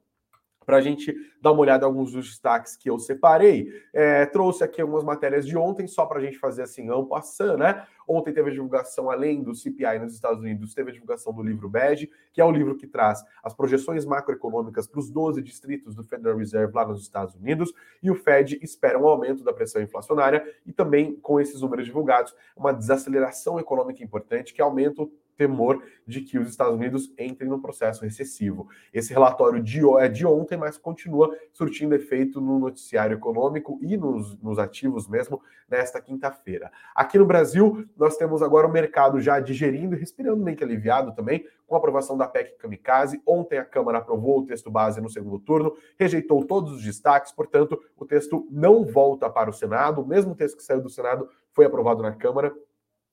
para 0.68 0.78
a 0.78 0.82
gente 0.82 1.16
dar 1.42 1.54
uma 1.54 1.62
olhada 1.62 1.86
em 1.86 1.88
alguns 1.88 2.12
dos 2.12 2.28
destaques 2.28 2.76
que 2.76 2.90
eu 2.90 3.00
separei. 3.00 3.72
É, 3.94 4.26
trouxe 4.26 4.66
aqui 4.66 4.82
algumas 4.82 5.02
matérias 5.02 5.48
de 5.48 5.56
ontem, 5.58 5.88
só 5.88 6.06
para 6.06 6.20
a 6.20 6.22
gente 6.22 6.38
fazer 6.38 6.64
assim, 6.64 6.92
um 6.92 7.06
passando, 7.06 7.58
né? 7.58 7.88
Ontem 8.06 8.34
teve 8.34 8.50
a 8.50 8.54
divulgação, 8.54 9.10
além 9.10 9.42
do 9.42 9.56
CPI 9.56 9.98
nos 10.00 10.14
Estados 10.14 10.42
Unidos, 10.42 10.74
teve 10.74 10.90
a 10.90 10.94
divulgação 10.94 11.32
do 11.32 11.42
livro 11.42 11.70
BED, 11.70 12.12
que 12.34 12.42
é 12.42 12.46
o 12.46 12.52
livro 12.52 12.76
que 12.76 12.86
traz 12.86 13.24
as 13.42 13.54
projeções 13.54 14.06
macroeconômicas 14.06 14.88
para 14.88 15.00
os 15.00 15.10
12 15.10 15.42
distritos 15.42 15.96
do 15.96 16.04
Federal 16.04 16.38
Reserve 16.38 16.74
lá 16.74 16.86
nos 16.86 17.02
Estados 17.02 17.34
Unidos, 17.36 17.74
e 18.04 18.12
o 18.12 18.16
Fed 18.16 18.60
espera 18.62 19.00
um 19.00 19.08
aumento 19.08 19.46
da 19.46 19.54
pressão 19.54 19.82
inflacionária 19.82 20.46
e 20.66 20.74
também, 20.74 21.16
com 21.16 21.40
esses 21.40 21.62
números 21.62 21.86
divulgados, 21.86 22.36
uma 22.58 22.74
desaceleração 22.74 23.58
econômica 23.58 24.04
importante 24.04 24.54
que 24.54 24.62
aumenta 24.62 25.04
o 25.04 25.12
temor 25.38 25.82
de 26.06 26.22
que 26.22 26.40
os 26.40 26.50
Estados 26.50 26.76
Unidos 26.76 27.14
entrem 27.18 27.50
no 27.50 27.62
processo 27.62 28.04
recessivo. 28.04 28.68
Esse 28.94 29.14
relatório 29.14 29.62
de, 29.62 29.82
é 30.00 30.08
de 30.08 30.26
ontem, 30.26 30.58
mas 30.58 30.78
continua 30.78 31.36
surtindo 31.54 31.96
efeito 31.96 32.42
no 32.42 32.58
noticiário 32.58 33.16
econômico 33.16 33.80
e 33.82 33.96
nos, 33.96 34.38
nos 34.42 34.58
ativos 34.58 35.08
mesmo 35.08 35.42
nesta 35.70 36.02
quinta-feira. 36.02 36.72
Aqui 36.96 37.18
no 37.18 37.26
Brasil, 37.26 37.86
nós 37.96 38.18
temos 38.18 38.42
agora 38.42 38.68
o 38.68 38.72
mercado 38.72 39.20
já 39.20 39.40
digerindo 39.40 39.96
e 39.96 40.00
respirando 40.00 40.44
meio 40.44 40.58
que 40.58 40.64
aliviado 40.64 41.14
também, 41.14 41.46
com 41.68 41.76
a 41.76 41.78
aprovação 41.78 42.18
da 42.18 42.28
PEC 42.28 42.58
Kamikaze. 42.58 43.22
Ontem 43.26 43.60
a 43.60 43.66
Câmara 43.66 43.98
aprovou 43.98 44.40
o 44.40 44.46
texto 44.46 44.72
base 44.72 45.02
no 45.02 45.10
segundo 45.10 45.38
turno, 45.40 45.76
rejeitou 46.00 46.46
todos 46.46 46.72
os 46.72 46.82
destaques, 46.82 47.34
portanto, 47.34 47.80
o 47.98 48.06
texto 48.06 48.48
não 48.50 48.86
volta 48.86 49.30
para 49.30 49.50
o 49.50 49.54
Senado. 49.54 50.02
O 50.02 50.08
mesmo 50.08 50.34
texto 50.34 50.58
que 50.58 50.64
saiu 50.64 50.82
do 50.82 50.90
Senado 50.90 51.30
foi 51.52 51.66
aprovado 51.66 52.02
na 52.02 52.14
Câmara 52.14 52.54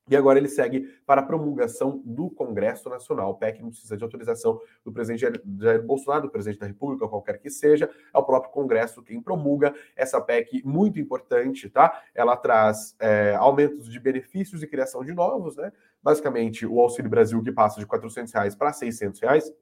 e 0.09 0.15
agora 0.15 0.39
ele 0.39 0.49
segue 0.49 0.83
para 1.07 1.23
a 1.23 1.25
promulgação 1.25 2.03
do 2.05 2.29
Congresso 2.29 2.89
Nacional. 2.91 3.31
O 3.31 3.35
PEC 3.35 3.63
não 3.63 3.71
precisa 3.71 3.97
de 3.97 4.05
autorização 4.05 4.61
do 4.85 4.93
presidente 4.93 5.41
Jair 5.59 5.83
Bolsonaro, 5.83 6.25
do 6.25 6.31
presidente 6.31 6.61
da 6.61 6.67
República, 6.67 7.09
qualquer 7.09 7.39
que 7.39 7.49
seja, 7.49 7.89
é 8.13 8.19
o 8.19 8.23
próprio 8.23 8.53
Congresso 8.53 9.03
quem 9.03 9.21
promulga 9.21 9.75
essa 9.97 10.21
PEC 10.21 10.63
muito 10.65 11.01
importante, 11.01 11.71
tá? 11.71 12.03
Ela 12.15 12.37
traz 12.37 12.95
é, 13.01 13.35
aumentos 13.37 13.89
de 13.89 13.99
benefícios 13.99 14.63
e 14.63 14.67
criação 14.67 15.03
de 15.05 15.15
novos, 15.15 15.57
né? 15.57 15.73
Basicamente, 16.03 16.67
o 16.67 16.81
Auxílio 16.81 17.11
Brasil 17.11 17.43
que 17.43 17.51
passa 17.51 17.81
de 17.81 17.87
400 17.87 18.33
reais 18.33 18.55
para 18.55 18.73
600 18.73 19.21
reais, 19.21 19.53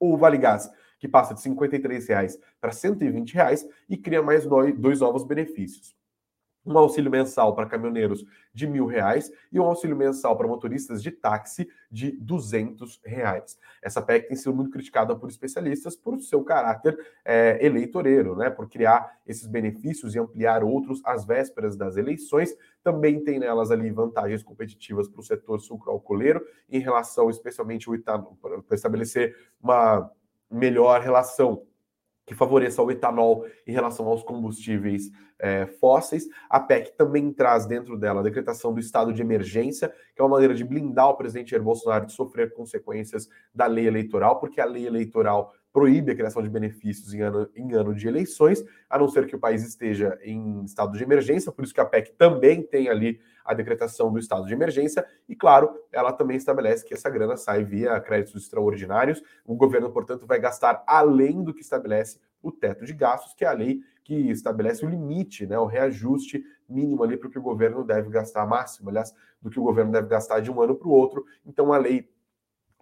o 0.00 0.16
Vale 0.16 0.38
Gás 0.38 0.70
que 0.98 1.08
passa 1.08 1.34
de 1.34 1.42
53 1.42 2.08
reais 2.08 2.38
para 2.58 2.72
120 2.72 3.34
reais 3.34 3.68
e 3.90 3.96
cria 3.96 4.22
mais 4.22 4.46
dois 4.46 5.00
novos 5.00 5.24
benefícios 5.24 5.94
um 6.64 6.76
auxílio 6.78 7.10
mensal 7.10 7.54
para 7.54 7.66
caminhoneiros 7.66 8.24
de 8.52 8.66
mil 8.66 8.86
reais 8.86 9.30
e 9.52 9.58
um 9.58 9.64
auxílio 9.64 9.96
mensal 9.96 10.36
para 10.36 10.46
motoristas 10.46 11.02
de 11.02 11.10
táxi 11.10 11.68
de 11.90 12.12
duzentos 12.12 13.00
reais. 13.04 13.58
Essa 13.82 14.00
PEC 14.00 14.28
tem 14.28 14.36
sido 14.36 14.54
muito 14.54 14.70
criticada 14.70 15.14
por 15.14 15.28
especialistas 15.28 15.96
por 15.96 16.18
seu 16.20 16.42
caráter 16.42 16.98
é, 17.24 17.58
eleitoreiro, 17.64 18.36
né? 18.36 18.48
Por 18.48 18.68
criar 18.68 19.18
esses 19.26 19.46
benefícios 19.46 20.14
e 20.14 20.18
ampliar 20.18 20.62
outros 20.62 21.02
às 21.04 21.24
vésperas 21.24 21.76
das 21.76 21.96
eleições. 21.96 22.56
Também 22.82 23.22
tem 23.22 23.38
nelas 23.38 23.70
ali 23.70 23.90
vantagens 23.90 24.42
competitivas 24.42 25.08
para 25.08 25.20
o 25.20 25.24
setor 25.24 25.60
sucroalcooleiro 25.60 26.44
em 26.70 26.78
relação, 26.78 27.28
especialmente 27.28 27.86
para 28.00 28.62
estabelecer 28.72 29.36
uma 29.60 30.10
melhor 30.50 31.00
relação 31.00 31.66
que 32.26 32.34
favoreça 32.34 32.82
o 32.82 32.90
etanol 32.90 33.44
em 33.66 33.72
relação 33.72 34.06
aos 34.06 34.22
combustíveis 34.22 35.10
é, 35.38 35.66
fósseis. 35.66 36.26
A 36.48 36.58
PEC 36.58 36.96
também 36.96 37.32
traz 37.32 37.66
dentro 37.66 37.98
dela 37.98 38.20
a 38.20 38.24
decretação 38.24 38.72
do 38.72 38.80
estado 38.80 39.12
de 39.12 39.20
emergência, 39.20 39.88
que 40.14 40.20
é 40.20 40.24
uma 40.24 40.30
maneira 40.30 40.54
de 40.54 40.64
blindar 40.64 41.08
o 41.08 41.16
presidente 41.16 41.50
Jair 41.50 41.62
Bolsonaro 41.62 42.06
de 42.06 42.12
sofrer 42.12 42.52
consequências 42.54 43.28
da 43.54 43.66
lei 43.66 43.86
eleitoral, 43.86 44.38
porque 44.40 44.60
a 44.60 44.64
lei 44.64 44.86
eleitoral 44.86 45.52
proíbe 45.72 46.12
a 46.12 46.14
criação 46.14 46.40
de 46.40 46.48
benefícios 46.48 47.12
em 47.12 47.20
ano, 47.20 47.50
em 47.54 47.72
ano 47.72 47.92
de 47.94 48.06
eleições, 48.06 48.64
a 48.88 48.96
não 48.96 49.08
ser 49.08 49.26
que 49.26 49.34
o 49.34 49.40
país 49.40 49.66
esteja 49.66 50.16
em 50.22 50.62
estado 50.64 50.96
de 50.96 51.02
emergência, 51.02 51.50
por 51.50 51.64
isso 51.64 51.74
que 51.74 51.80
a 51.80 51.84
PEC 51.84 52.12
também 52.12 52.62
tem 52.62 52.88
ali 52.88 53.20
a 53.44 53.54
decretação 53.54 54.12
do 54.12 54.18
estado 54.18 54.46
de 54.46 54.54
emergência, 54.54 55.04
e 55.28 55.36
claro, 55.36 55.70
ela 55.92 56.12
também 56.12 56.36
estabelece 56.36 56.84
que 56.84 56.94
essa 56.94 57.10
grana 57.10 57.36
sai 57.36 57.62
via 57.64 58.00
créditos 58.00 58.42
extraordinários. 58.42 59.22
O 59.44 59.54
governo, 59.54 59.90
portanto, 59.90 60.26
vai 60.26 60.38
gastar 60.38 60.82
além 60.86 61.42
do 61.42 61.52
que 61.52 61.60
estabelece 61.60 62.18
o 62.42 62.52
teto 62.52 62.84
de 62.84 62.92
gastos, 62.92 63.34
que 63.34 63.44
é 63.44 63.48
a 63.48 63.52
lei 63.52 63.80
que 64.02 64.30
estabelece 64.30 64.84
o 64.84 64.88
limite, 64.88 65.46
né, 65.46 65.58
o 65.58 65.64
reajuste 65.64 66.44
mínimo 66.68 67.02
ali 67.02 67.16
para 67.16 67.28
o 67.28 67.30
que 67.30 67.38
o 67.38 67.42
governo 67.42 67.82
deve 67.82 68.10
gastar, 68.10 68.46
máximo, 68.46 68.90
aliás, 68.90 69.14
do 69.40 69.50
que 69.50 69.58
o 69.58 69.62
governo 69.62 69.92
deve 69.92 70.08
gastar 70.08 70.40
de 70.40 70.50
um 70.50 70.60
ano 70.60 70.74
para 70.74 70.88
o 70.88 70.90
outro. 70.90 71.24
Então 71.44 71.72
a 71.72 71.78
lei 71.78 72.10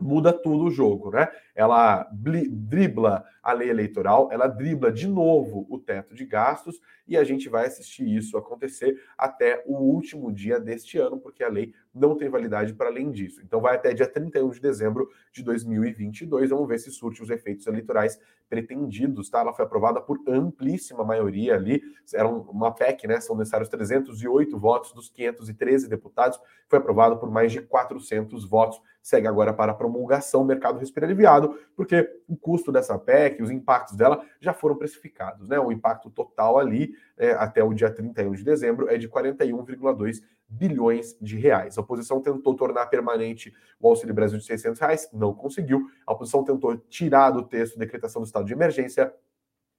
muda 0.02 0.32
tudo 0.32 0.64
o 0.64 0.70
jogo, 0.70 1.10
né? 1.10 1.28
Ela 1.54 2.08
dribla 2.12 3.24
a 3.42 3.52
lei 3.52 3.70
eleitoral, 3.70 4.28
ela 4.30 4.46
dribla 4.46 4.90
de 4.92 5.06
novo 5.06 5.66
o 5.68 5.78
teto 5.78 6.14
de 6.14 6.24
gastos 6.26 6.80
e 7.06 7.16
a 7.16 7.24
gente 7.24 7.48
vai 7.48 7.66
assistir 7.66 8.08
isso 8.08 8.36
acontecer 8.36 9.00
até 9.16 9.62
o 9.66 9.76
último 9.76 10.32
dia 10.32 10.60
deste 10.60 10.98
ano, 10.98 11.18
porque 11.18 11.42
a 11.42 11.48
lei 11.48 11.72
não 11.94 12.16
tem 12.16 12.28
validade 12.28 12.74
para 12.74 12.88
além 12.88 13.10
disso. 13.10 13.40
Então 13.42 13.60
vai 13.60 13.74
até 13.74 13.92
dia 13.92 14.06
31 14.06 14.50
de 14.50 14.60
dezembro 14.60 15.10
de 15.32 15.42
2022. 15.42 16.50
Vamos 16.50 16.68
ver 16.68 16.78
se 16.78 16.90
surte 16.90 17.22
os 17.22 17.30
efeitos 17.30 17.66
eleitorais 17.66 18.18
pretendidos, 18.48 19.30
tá? 19.30 19.40
Ela 19.40 19.54
foi 19.54 19.64
aprovada 19.64 19.98
por 20.00 20.20
amplíssima 20.28 21.02
maioria 21.02 21.54
ali, 21.54 21.82
era 22.12 22.28
uma 22.28 22.70
PEC, 22.70 23.06
né? 23.06 23.18
São 23.18 23.34
necessários 23.34 23.68
308 23.70 24.58
votos 24.58 24.92
dos 24.92 25.08
513 25.08 25.88
deputados, 25.88 26.38
foi 26.68 26.78
aprovada 26.78 27.16
por 27.16 27.30
mais 27.30 27.50
de 27.50 27.62
400 27.62 28.44
votos. 28.46 28.78
Segue 29.02 29.26
agora 29.26 29.52
para 29.54 29.72
a 29.72 29.74
promulgação, 29.74 30.42
o 30.42 30.44
mercado 30.44 30.78
respira 30.78 31.06
aliviado, 31.06 31.58
porque 31.74 32.08
o 32.28 32.36
custo 32.36 32.70
dessa 32.70 32.98
PEC, 32.98 33.42
os 33.42 33.50
impactos 33.50 33.96
dela 33.96 34.22
já 34.38 34.52
foram 34.52 34.76
precificados, 34.76 35.48
né? 35.48 35.58
O 35.58 35.72
impacto 35.72 36.10
total 36.10 36.58
ali 36.58 36.94
é, 37.16 37.32
até 37.32 37.64
o 37.64 37.72
dia 37.72 37.90
31 37.90 38.32
de 38.32 38.44
dezembro 38.44 38.88
é 38.88 38.98
de 38.98 39.08
41,2 39.08 40.22
bilhões 40.52 41.16
de 41.20 41.36
reais. 41.36 41.78
A 41.78 41.80
oposição 41.80 42.20
tentou 42.20 42.54
tornar 42.54 42.86
permanente 42.86 43.52
o 43.80 43.88
Auxílio 43.88 44.14
Brasil 44.14 44.38
de 44.38 44.44
600 44.44 44.80
reais, 44.80 45.08
não 45.12 45.32
conseguiu. 45.32 45.88
A 46.06 46.12
oposição 46.12 46.44
tentou 46.44 46.76
tirar 46.76 47.30
do 47.30 47.42
texto 47.42 47.78
decretação 47.78 48.20
do 48.20 48.26
estado 48.26 48.44
de 48.44 48.52
emergência, 48.52 49.12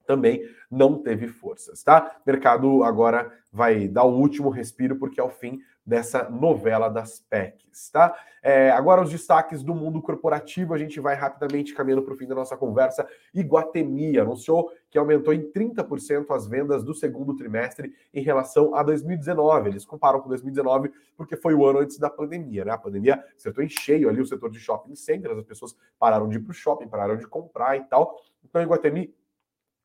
também 0.05 0.43
não 0.69 1.01
teve 1.01 1.27
forças, 1.27 1.81
tá? 1.83 2.17
O 2.25 2.29
mercado 2.29 2.83
agora 2.83 3.31
vai 3.51 3.87
dar 3.87 4.03
o 4.03 4.17
último 4.17 4.49
respiro 4.49 4.97
porque 4.97 5.19
é 5.21 5.23
o 5.23 5.29
fim 5.29 5.61
dessa 5.85 6.29
novela 6.29 6.87
das 6.87 7.19
PECs, 7.19 7.89
tá? 7.89 8.15
É, 8.41 8.71
agora 8.71 9.01
os 9.01 9.09
destaques 9.09 9.61
do 9.61 9.75
mundo 9.75 10.01
corporativo, 10.01 10.73
a 10.73 10.77
gente 10.77 10.99
vai 10.99 11.15
rapidamente 11.15 11.73
caminhando 11.73 12.03
para 12.03 12.13
o 12.13 12.17
fim 12.17 12.25
da 12.25 12.35
nossa 12.35 12.55
conversa. 12.55 13.07
Iguatemi 13.33 14.17
anunciou 14.17 14.71
que 14.89 14.97
aumentou 14.97 15.33
em 15.33 15.51
30% 15.51 16.33
as 16.33 16.47
vendas 16.47 16.83
do 16.83 16.93
segundo 16.93 17.35
trimestre 17.35 17.93
em 18.13 18.21
relação 18.21 18.73
a 18.75 18.83
2019. 18.83 19.69
Eles 19.69 19.85
comparam 19.85 20.21
com 20.21 20.29
2019 20.29 20.91
porque 21.17 21.35
foi 21.35 21.53
o 21.53 21.65
ano 21.65 21.79
antes 21.79 21.97
da 21.97 22.09
pandemia, 22.09 22.63
né? 22.63 22.71
A 22.71 22.77
pandemia 22.77 23.23
acertou 23.35 23.63
em 23.63 23.69
cheio 23.69 24.07
ali 24.07 24.21
o 24.21 24.25
setor 24.25 24.49
de 24.49 24.59
shopping 24.59 24.95
centers, 24.95 25.37
as 25.37 25.43
pessoas 25.43 25.75
pararam 25.99 26.29
de 26.29 26.37
ir 26.37 26.41
para 26.41 26.51
o 26.51 26.53
shopping, 26.53 26.87
pararam 26.87 27.17
de 27.17 27.27
comprar 27.27 27.75
e 27.75 27.83
tal. 27.83 28.21
Então, 28.43 28.61
Iguatemi 28.61 29.13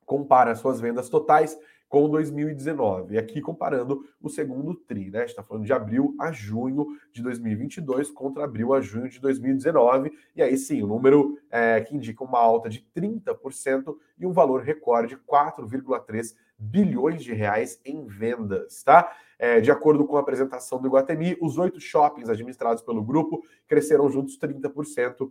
compara 0.07 0.55
suas 0.55 0.81
vendas 0.81 1.09
totais 1.09 1.59
com 1.89 2.09
2019. 2.09 3.15
E 3.15 3.19
aqui 3.19 3.41
comparando 3.41 4.05
o 4.21 4.29
segundo 4.29 4.75
TRI, 4.75 5.11
né? 5.11 5.19
A 5.19 5.21
gente 5.23 5.31
está 5.31 5.43
falando 5.43 5.65
de 5.65 5.73
abril 5.73 6.15
a 6.21 6.31
junho 6.31 6.87
de 7.13 7.23
2022 7.23 8.11
contra 8.11 8.45
abril 8.45 8.75
a 8.75 8.81
junho 8.81 9.09
de 9.09 9.19
2019. 9.21 10.13
E 10.37 10.43
aí 10.43 10.57
sim, 10.57 10.83
o 10.83 10.85
um 10.85 10.89
número 10.89 11.39
é, 11.51 11.81
que 11.81 11.97
indica 11.97 12.23
uma 12.23 12.39
alta 12.39 12.69
de 12.69 12.87
30% 12.95 13.97
e 14.19 14.27
um 14.27 14.33
valor 14.33 14.63
recorde 14.63 15.09
de 15.09 15.17
4,3 15.17 16.35
bilhões 16.59 17.23
de 17.23 17.33
reais 17.33 17.81
em 17.85 18.05
vendas, 18.05 18.83
tá? 18.83 19.13
É, 19.39 19.61
de 19.61 19.71
acordo 19.71 20.05
com 20.05 20.17
a 20.17 20.21
apresentação 20.21 20.81
do 20.81 20.89
Iguatemi, 20.89 21.37
os 21.41 21.57
oito 21.57 21.81
shoppings 21.81 22.29
administrados 22.29 22.83
pelo 22.83 23.03
grupo 23.03 23.43
cresceram 23.69 24.11
juntos 24.11 24.37
30% 24.37 25.31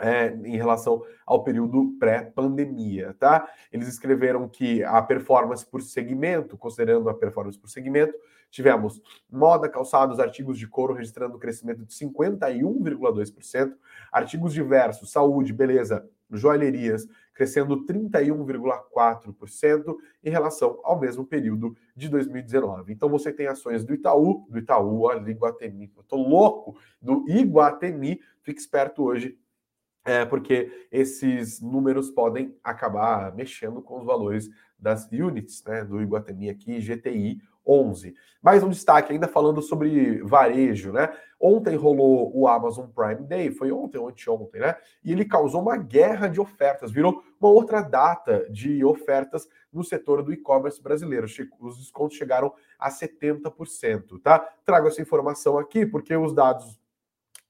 é, 0.00 0.28
em 0.28 0.56
relação 0.56 1.02
ao 1.26 1.42
período 1.42 1.96
pré-pandemia, 1.98 3.16
tá? 3.18 3.48
Eles 3.72 3.88
escreveram 3.88 4.48
que 4.48 4.84
a 4.84 5.02
performance 5.02 5.66
por 5.66 5.82
segmento, 5.82 6.56
considerando 6.56 7.08
a 7.08 7.14
performance 7.14 7.58
por 7.58 7.68
segmento, 7.68 8.14
tivemos 8.50 9.02
moda, 9.30 9.68
calçados, 9.68 10.20
artigos 10.20 10.58
de 10.58 10.66
couro 10.66 10.94
registrando 10.94 11.36
um 11.36 11.38
crescimento 11.38 11.84
de 11.84 11.92
51,2%, 11.94 13.74
artigos 14.10 14.54
diversos, 14.54 15.10
saúde, 15.10 15.52
beleza, 15.52 16.08
joalherias 16.30 17.06
crescendo 17.38 17.86
31,4% 17.86 19.96
em 20.24 20.30
relação 20.30 20.80
ao 20.82 20.98
mesmo 20.98 21.24
período 21.24 21.76
de 21.94 22.08
2019. 22.08 22.92
Então 22.92 23.08
você 23.08 23.32
tem 23.32 23.46
ações 23.46 23.84
do 23.84 23.94
Itaú, 23.94 24.44
do 24.50 24.58
Itaú, 24.58 25.08
do 25.20 25.30
Iguatemi, 25.30 25.92
eu 25.96 26.02
tô 26.02 26.16
louco, 26.16 26.76
do 27.00 27.24
Iguatemi, 27.28 28.20
fique 28.42 28.60
esperto 28.60 29.04
hoje 29.04 29.38
é, 30.08 30.24
porque 30.24 30.88
esses 30.90 31.60
números 31.60 32.10
podem 32.10 32.56
acabar 32.64 33.34
mexendo 33.34 33.82
com 33.82 33.98
os 33.98 34.06
valores 34.06 34.48
das 34.78 35.06
units, 35.12 35.62
né, 35.64 35.84
do 35.84 36.00
Iguatemi 36.00 36.48
aqui, 36.48 36.80
GTI 36.80 37.42
11. 37.66 38.14
Mais 38.40 38.62
um 38.62 38.70
destaque, 38.70 39.12
ainda 39.12 39.28
falando 39.28 39.60
sobre 39.60 40.22
varejo, 40.22 40.92
né? 40.92 41.14
Ontem 41.38 41.76
rolou 41.76 42.34
o 42.34 42.48
Amazon 42.48 42.86
Prime 42.86 43.26
Day, 43.26 43.50
foi 43.50 43.70
ontem 43.70 43.98
ou 43.98 44.08
anteontem, 44.08 44.62
né? 44.62 44.76
E 45.04 45.12
ele 45.12 45.26
causou 45.26 45.60
uma 45.60 45.76
guerra 45.76 46.26
de 46.26 46.40
ofertas, 46.40 46.90
virou 46.90 47.22
uma 47.38 47.50
outra 47.50 47.82
data 47.82 48.48
de 48.50 48.82
ofertas 48.82 49.46
no 49.70 49.84
setor 49.84 50.22
do 50.22 50.32
e-commerce 50.32 50.82
brasileiro. 50.82 51.26
Os 51.60 51.76
descontos 51.76 52.16
chegaram 52.16 52.54
a 52.78 52.90
70%, 52.90 54.22
tá? 54.22 54.38
Trago 54.64 54.88
essa 54.88 55.02
informação 55.02 55.58
aqui 55.58 55.84
porque 55.84 56.16
os 56.16 56.32
dados 56.32 56.80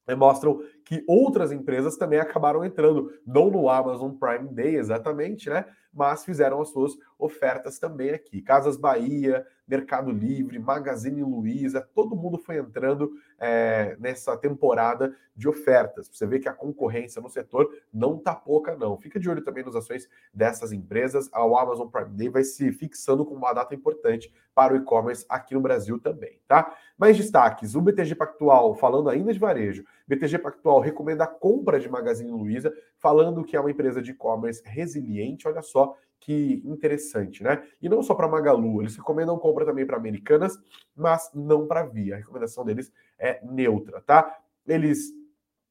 né, 0.08 0.14
mostram 0.14 0.60
que 0.88 1.04
outras 1.07 1.52
empresas 1.52 1.99
também 1.99 2.18
acabaram 2.18 2.64
entrando, 2.64 3.12
não 3.26 3.50
no 3.50 3.68
Amazon 3.68 4.12
Prime 4.12 4.49
Day 4.54 4.76
exatamente, 4.76 5.50
né? 5.50 5.66
Mas 5.92 6.25
fizeram 6.25 6.61
as 6.61 6.68
suas 6.68 6.97
ofertas 7.18 7.78
também 7.78 8.11
aqui. 8.11 8.40
Casas 8.40 8.76
Bahia, 8.76 9.47
Mercado 9.68 10.11
Livre, 10.11 10.59
Magazine 10.59 11.23
Luiza, 11.23 11.87
todo 11.95 12.16
mundo 12.16 12.38
foi 12.38 12.57
entrando 12.57 13.12
é, 13.38 13.97
nessa 14.00 14.37
temporada 14.37 15.14
de 15.37 15.47
ofertas. 15.47 16.09
Você 16.09 16.26
vê 16.26 16.38
que 16.38 16.49
a 16.49 16.54
concorrência 16.54 17.21
no 17.21 17.28
setor 17.28 17.71
não 17.92 18.18
tá 18.18 18.35
pouca, 18.35 18.75
não. 18.75 18.97
Fica 18.97 19.21
de 19.21 19.28
olho 19.28 19.45
também 19.45 19.64
nas 19.64 19.76
ações 19.76 20.09
dessas 20.33 20.73
empresas. 20.73 21.28
A 21.33 21.42
Amazon 21.42 21.88
Prime 21.88 22.16
Day 22.16 22.28
vai 22.30 22.42
se 22.45 22.73
fixando 22.73 23.25
como 23.25 23.38
uma 23.38 23.52
data 23.52 23.75
importante 23.75 24.33
para 24.54 24.75
o 24.75 24.76
e-commerce 24.76 25.25
aqui 25.28 25.54
no 25.54 25.61
Brasil 25.61 26.00
também, 26.00 26.40
tá? 26.49 26.75
Mais 26.99 27.16
destaques: 27.16 27.76
o 27.76 27.80
BTG 27.80 28.16
Pactual, 28.16 28.75
falando 28.75 29.09
ainda 29.09 29.33
de 29.33 29.38
varejo, 29.38 29.85
BTG 30.09 30.38
Pactual 30.38 30.80
recomenda 30.80 31.25
a 31.25 31.28
compra 31.28 31.78
de 31.78 31.88
Magazine 31.88 32.33
Luiza, 32.33 32.73
falando 32.97 33.45
que 33.45 33.54
é 33.54 33.61
uma 33.61 33.71
empresa 33.71 34.02
de 34.02 34.11
e-commerce 34.11 34.62
resiliente. 34.64 35.47
Olha 35.47 35.62
só 35.62 35.77
que 36.20 36.61
interessante, 36.64 37.42
né? 37.42 37.62
E 37.80 37.88
não 37.88 38.02
só 38.02 38.14
para 38.14 38.28
Magalu, 38.28 38.82
eles 38.82 38.97
recomendam 38.97 39.38
compra 39.38 39.64
também 39.64 39.87
para 39.87 39.97
Americanas, 39.97 40.58
mas 40.94 41.30
não 41.35 41.66
para 41.66 41.85
Via. 41.85 42.14
A 42.14 42.18
recomendação 42.18 42.64
deles 42.64 42.92
é 43.18 43.40
neutra, 43.44 44.00
tá? 44.02 44.38
Eles 44.66 45.12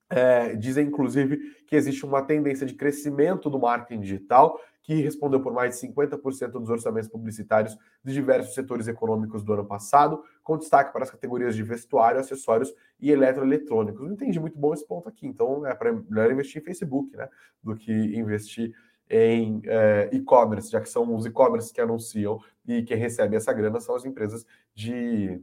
é, 0.09 0.55
dizem, 0.55 0.87
inclusive, 0.87 1.37
que 1.67 1.75
existe 1.75 2.05
uma 2.05 2.21
tendência 2.21 2.65
de 2.65 2.73
crescimento 2.73 3.49
do 3.49 3.59
marketing 3.59 4.01
digital, 4.01 4.59
que 4.81 5.01
respondeu 5.01 5.41
por 5.41 5.51
mais 5.51 5.77
de 5.77 5.87
50% 5.87 6.51
dos 6.51 6.69
orçamentos 6.69 7.09
publicitários 7.09 7.77
de 8.01 8.13
diversos 8.13 8.53
setores 8.53 8.87
econômicos 8.87 9.43
do 9.43 9.51
ano 9.51 9.65
passado, 9.65 10.23
com 10.41 10.57
destaque 10.57 10.93
para 10.93 11.03
as 11.03 11.11
categorias 11.11 11.57
de 11.57 11.61
vestuário, 11.61 12.21
acessórios 12.21 12.73
e 12.97 13.11
eletroeletrônicos. 13.11 14.01
Não 14.01 14.13
entendi 14.13 14.39
muito 14.39 14.57
bom 14.57 14.73
esse 14.73 14.87
ponto 14.87 15.09
aqui, 15.09 15.27
então 15.27 15.65
é 15.65 15.75
para 15.75 15.91
melhor 15.91 16.31
investir 16.31 16.61
em 16.61 16.65
Facebook, 16.65 17.15
né, 17.17 17.27
do 17.61 17.75
que 17.75 17.91
investir 17.91 18.73
em 19.09 19.61
é, 19.65 20.09
e-commerce, 20.11 20.71
já 20.71 20.81
que 20.81 20.89
são 20.89 21.15
os 21.15 21.25
e-commerce 21.25 21.73
que 21.73 21.81
anunciam 21.81 22.39
e 22.67 22.83
quem 22.83 22.97
recebe 22.97 23.35
essa 23.35 23.53
grana 23.53 23.79
são 23.79 23.95
as 23.95 24.05
empresas 24.05 24.45
de, 24.75 25.41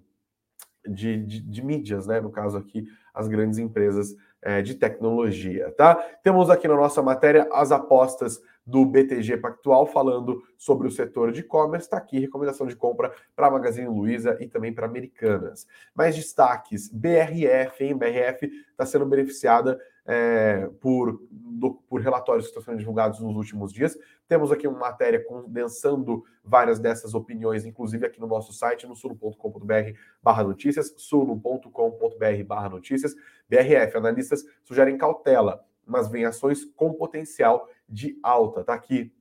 de, 0.87 1.23
de, 1.25 1.41
de 1.41 1.65
mídias, 1.65 2.07
né? 2.07 2.21
No 2.21 2.31
caso 2.31 2.59
aqui, 2.59 2.87
as 3.15 3.29
grandes 3.29 3.59
empresas 3.59 4.15
é, 4.43 4.61
de 4.61 4.75
tecnologia, 4.75 5.73
tá? 5.73 5.95
Temos 6.23 6.51
aqui 6.51 6.69
na 6.69 6.77
nossa 6.77 7.03
matéria 7.03 7.49
as 7.51 7.73
apostas 7.73 8.41
do 8.67 8.85
BTG 8.85 9.39
Pactual 9.39 9.87
falando 9.87 10.43
sobre 10.57 10.87
o 10.87 10.91
setor 10.91 11.33
de 11.33 11.41
e-commerce. 11.41 11.87
Está 11.87 11.97
aqui 11.97 12.19
recomendação 12.19 12.67
de 12.67 12.77
compra 12.77 13.13
para 13.35 13.51
Magazine 13.51 13.89
Luiza 13.89 14.37
e 14.41 14.47
também 14.47 14.73
para 14.73 14.87
Americanas. 14.87 15.67
Mais 15.95 16.15
destaques: 16.15 16.91
BRF, 16.91 17.85
hein? 17.85 17.97
BRF 17.97 18.47
está 18.71 18.85
sendo 18.85 19.07
beneficiada 19.07 19.79
é, 20.07 20.69
por, 20.81 21.19
do, 21.31 21.75
por 21.89 22.01
relatórios 22.01 22.47
que 22.47 22.51
estão 22.51 22.63
sendo 22.63 22.79
divulgados 22.79 23.21
nos 23.21 23.35
últimos 23.37 23.73
dias. 23.73 23.97
Temos 24.29 24.53
aqui 24.53 24.67
uma 24.69 24.79
matéria 24.79 25.25
condensando 25.25 26.25
várias 26.43 26.79
dessas 26.79 27.15
opiniões, 27.15 27.65
inclusive 27.65 28.07
aqui 28.07 28.21
no 28.21 28.27
nosso 28.27 28.53
site, 28.53 28.87
no 28.87 28.95
suno.com.br 28.95 29.93
barra 30.23 30.45
notícias, 30.45 30.95
suno.com.br 30.97 32.45
barra 32.47 32.69
notícias. 32.69 33.15
BRF, 33.49 33.97
analistas 33.97 34.45
sugerem 34.63 34.99
cautela, 34.99 35.65
mas 35.87 36.09
vem 36.09 36.25
ações 36.25 36.65
com 36.65 36.93
potencial 36.93 37.69
de 37.89 38.19
alta. 38.23 38.65
Tá 38.65 38.75
aqui 38.75 39.13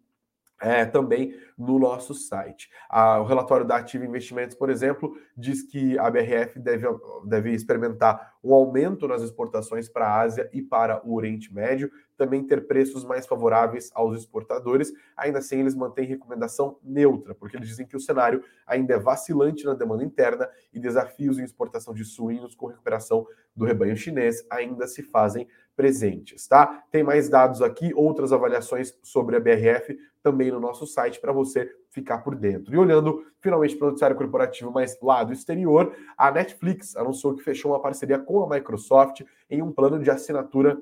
é, 0.63 0.86
também 0.86 1.36
no 1.58 1.78
nosso 1.78 2.13
site. 2.13 2.69
Ah, 2.89 3.19
o 3.19 3.26
relatório 3.26 3.65
da 3.65 3.76
Ativa 3.76 4.06
Investimentos, 4.06 4.56
por 4.56 4.69
exemplo, 4.69 5.13
diz 5.36 5.62
que 5.62 5.99
a 5.99 6.10
BRF 6.10 6.58
deve, 6.58 6.88
deve 7.26 7.52
experimentar 7.52 8.34
um 8.41 8.54
aumento 8.54 9.08
nas 9.08 9.21
exportações 9.21 9.89
para 9.89 10.08
a 10.08 10.21
Ásia 10.21 10.49
e 10.54 10.62
para 10.62 11.06
o 11.06 11.13
Oriente 11.13 11.54
Médio, 11.54 11.91
também 12.17 12.43
ter 12.45 12.65
preços 12.65 13.04
mais 13.04 13.26
favoráveis 13.26 13.91
aos 13.93 14.17
exportadores. 14.17 14.91
Ainda 15.17 15.39
assim, 15.39 15.60
eles 15.60 15.76
mantêm 15.76 16.06
recomendação 16.06 16.78
neutra, 16.82 17.36
porque 17.36 17.58
eles 17.58 17.67
dizem 17.67 17.86
que 17.86 17.97
o 17.97 17.99
cenário 17.99 18.43
ainda 18.65 18.93
é 18.93 18.99
vacilante 18.99 19.65
na 19.65 19.73
demanda 19.73 20.04
interna 20.04 20.49
e 20.73 20.80
desafios 20.80 21.39
em 21.39 21.43
exportação 21.43 21.93
de 21.93 22.06
suínos 22.06 22.56
com 22.56 22.67
recuperação 22.67 23.26
do 23.56 23.65
rebanho 23.65 23.95
chinês 23.95 24.45
ainda 24.49 24.88
se 24.88 25.04
fazem 25.04 25.47
presentes, 25.76 26.48
tá? 26.48 26.84
Tem 26.92 27.04
mais 27.04 27.30
dados 27.30 27.62
aqui, 27.62 27.94
outras 27.96 28.32
avaliações 28.32 28.94
sobre 29.02 29.36
a 29.36 29.40
BRF 29.40 29.98
também 30.22 30.52
no 30.52 30.60
nosso 30.60 30.88
site 30.88 31.20
para 31.20 31.34
você 31.34 31.70
ficar 31.90 32.20
por 32.20 32.36
dentro. 32.36 32.74
E 32.74 32.78
olhando 32.78 33.26
finalmente 33.42 33.76
para 33.76 33.86
o 33.86 33.88
noticiário 33.90 34.16
corporativo, 34.16 34.72
mas 34.72 34.98
lá 35.02 35.24
do 35.24 35.34
exterior, 35.34 35.96
a 36.18 36.32
Netflix 36.32 36.96
anunciou 36.96 37.36
que 37.36 37.44
fechou 37.44 37.72
uma 37.72 37.82
parceria 37.82 38.18
com 38.18 38.44
a 38.44 38.50
Microsoft 38.50 39.22
em 39.50 39.62
um 39.62 39.72
plano 39.72 40.02
de 40.02 40.10
assinatura 40.10 40.80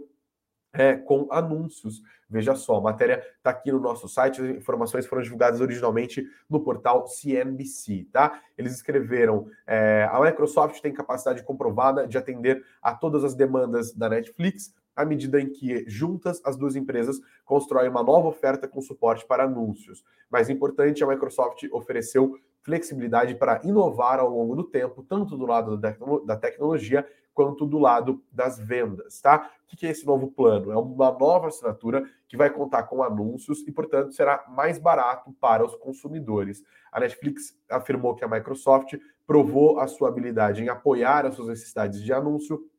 é, 0.73 0.95
com 0.95 1.27
anúncios. 1.31 2.01
Veja 2.29 2.55
só, 2.55 2.77
a 2.77 2.81
matéria 2.81 3.21
está 3.37 3.49
aqui 3.49 3.71
no 3.71 3.79
nosso 3.79 4.07
site, 4.07 4.41
as 4.41 4.47
informações 4.47 5.05
foram 5.05 5.21
divulgadas 5.21 5.59
originalmente 5.59 6.25
no 6.49 6.61
portal 6.63 7.05
CNBC, 7.05 8.07
tá? 8.11 8.41
Eles 8.57 8.73
escreveram: 8.73 9.47
é, 9.67 10.07
a 10.09 10.21
Microsoft 10.21 10.79
tem 10.79 10.93
capacidade 10.93 11.43
comprovada 11.43 12.07
de 12.07 12.17
atender 12.17 12.63
a 12.81 12.95
todas 12.95 13.25
as 13.25 13.35
demandas 13.35 13.93
da 13.93 14.07
Netflix, 14.07 14.73
à 14.95 15.05
medida 15.05 15.39
em 15.39 15.49
que, 15.49 15.83
juntas, 15.87 16.41
as 16.43 16.55
duas 16.57 16.75
empresas 16.75 17.19
constroem 17.45 17.89
uma 17.89 18.03
nova 18.03 18.27
oferta 18.27 18.67
com 18.67 18.81
suporte 18.81 19.25
para 19.25 19.43
anúncios. 19.43 20.03
Mais 20.29 20.49
importante, 20.49 21.03
a 21.03 21.07
Microsoft 21.07 21.63
ofereceu 21.71 22.37
flexibilidade 22.61 23.35
para 23.35 23.61
inovar 23.63 24.19
ao 24.19 24.29
longo 24.29 24.55
do 24.55 24.63
tempo, 24.63 25.03
tanto 25.03 25.37
do 25.37 25.45
lado 25.45 25.77
da 25.77 26.35
tecnologia 26.35 27.07
quanto 27.33 27.65
do 27.65 27.79
lado 27.79 28.21
das 28.31 28.59
vendas, 28.59 29.21
tá? 29.21 29.49
O 29.63 29.75
que 29.75 29.87
é 29.87 29.89
esse 29.89 30.05
novo 30.05 30.29
plano? 30.29 30.69
É 30.69 30.75
uma 30.75 31.11
nova 31.11 31.47
assinatura 31.47 32.03
que 32.27 32.35
vai 32.35 32.49
contar 32.49 32.83
com 32.83 33.01
anúncios 33.01 33.65
e, 33.65 33.71
portanto, 33.71 34.11
será 34.11 34.43
mais 34.49 34.77
barato 34.77 35.31
para 35.39 35.65
os 35.65 35.73
consumidores. 35.77 36.61
A 36.91 36.99
Netflix 36.99 37.57
afirmou 37.69 38.15
que 38.15 38.25
a 38.25 38.27
Microsoft 38.27 38.95
provou 39.25 39.79
a 39.79 39.87
sua 39.87 40.09
habilidade 40.09 40.61
em 40.61 40.67
apoiar 40.67 41.25
as 41.25 41.35
suas 41.35 41.47
necessidades 41.47 42.03
de 42.03 42.11
anúncio 42.11 42.69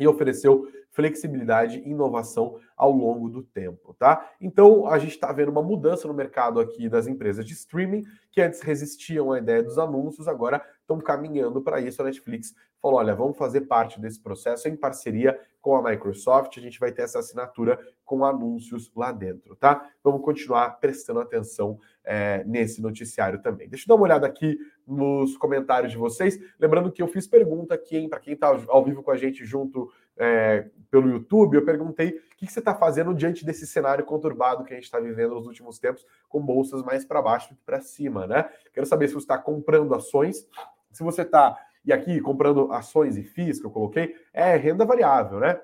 e 0.00 0.08
ofereceu 0.08 0.66
flexibilidade 0.92 1.78
e 1.78 1.90
inovação 1.90 2.58
ao 2.76 2.92
longo 2.92 3.28
do 3.28 3.42
tempo, 3.42 3.94
tá? 3.94 4.30
Então 4.40 4.86
a 4.86 4.98
gente 4.98 5.12
está 5.12 5.32
vendo 5.32 5.50
uma 5.50 5.62
mudança 5.62 6.06
no 6.06 6.14
mercado 6.14 6.60
aqui 6.60 6.88
das 6.88 7.06
empresas 7.06 7.44
de 7.44 7.54
streaming 7.54 8.04
que 8.30 8.40
antes 8.40 8.60
resistiam 8.60 9.32
à 9.32 9.38
ideia 9.38 9.62
dos 9.62 9.78
anúncios, 9.78 10.28
agora 10.28 10.62
estão 10.80 10.98
caminhando 10.98 11.60
para 11.62 11.80
isso. 11.80 12.00
A 12.02 12.04
Netflix 12.04 12.54
falou: 12.80 12.98
olha, 12.98 13.14
vamos 13.14 13.36
fazer 13.36 13.62
parte 13.62 14.00
desse 14.00 14.20
processo 14.20 14.68
em 14.68 14.76
parceria 14.76 15.38
com 15.60 15.76
a 15.76 15.90
Microsoft. 15.90 16.58
A 16.58 16.60
gente 16.60 16.78
vai 16.78 16.92
ter 16.92 17.02
essa 17.02 17.20
assinatura 17.20 17.78
com 18.04 18.24
anúncios 18.24 18.90
lá 18.94 19.12
dentro, 19.12 19.56
tá? 19.56 19.88
Vamos 20.02 20.22
continuar 20.22 20.78
prestando 20.80 21.20
atenção 21.20 21.78
é, 22.04 22.42
nesse 22.44 22.82
noticiário 22.82 23.40
também. 23.40 23.68
Deixa 23.68 23.84
eu 23.84 23.88
dar 23.88 23.94
uma 23.94 24.04
olhada 24.04 24.26
aqui 24.26 24.58
nos 24.86 25.36
comentários 25.36 25.92
de 25.92 25.98
vocês. 25.98 26.38
Lembrando 26.58 26.90
que 26.90 27.00
eu 27.00 27.06
fiz 27.06 27.26
pergunta 27.26 27.74
aqui, 27.74 28.08
para 28.08 28.20
quem 28.20 28.34
está 28.34 28.48
ao 28.68 28.84
vivo 28.84 29.02
com 29.02 29.10
a 29.10 29.16
gente 29.16 29.44
junto 29.44 29.90
é, 30.18 30.68
pelo 30.90 31.08
YouTube, 31.10 31.54
eu 31.54 31.64
perguntei 31.64 32.10
o 32.10 32.36
que, 32.36 32.46
você 32.46 32.58
está 32.58 32.74
fazendo 32.74 33.14
diante 33.14 33.44
desse 33.44 33.66
cenário 33.66 34.04
conturbado 34.04 34.64
que 34.64 34.72
a 34.72 34.76
gente 34.76 34.84
está 34.84 34.98
vivendo 34.98 35.34
nos 35.34 35.46
últimos 35.46 35.78
tempos, 35.78 36.04
com 36.28 36.40
bolsas 36.40 36.82
mais 36.82 37.04
para 37.04 37.22
baixo 37.22 37.48
que 37.48 37.54
para 37.64 37.80
cima, 37.80 38.26
né? 38.26 38.48
Quero 38.72 38.86
saber 38.86 39.08
se 39.08 39.14
você 39.14 39.24
está 39.24 39.38
comprando 39.38 39.94
ações, 39.94 40.46
se 40.90 41.02
você 41.02 41.22
está, 41.22 41.56
e 41.84 41.92
aqui 41.92 42.20
comprando 42.20 42.72
ações 42.72 43.16
e 43.16 43.22
FIIs 43.22 43.60
que 43.60 43.66
eu 43.66 43.70
coloquei, 43.70 44.14
é 44.32 44.56
renda 44.56 44.84
variável, 44.84 45.40
né? 45.40 45.60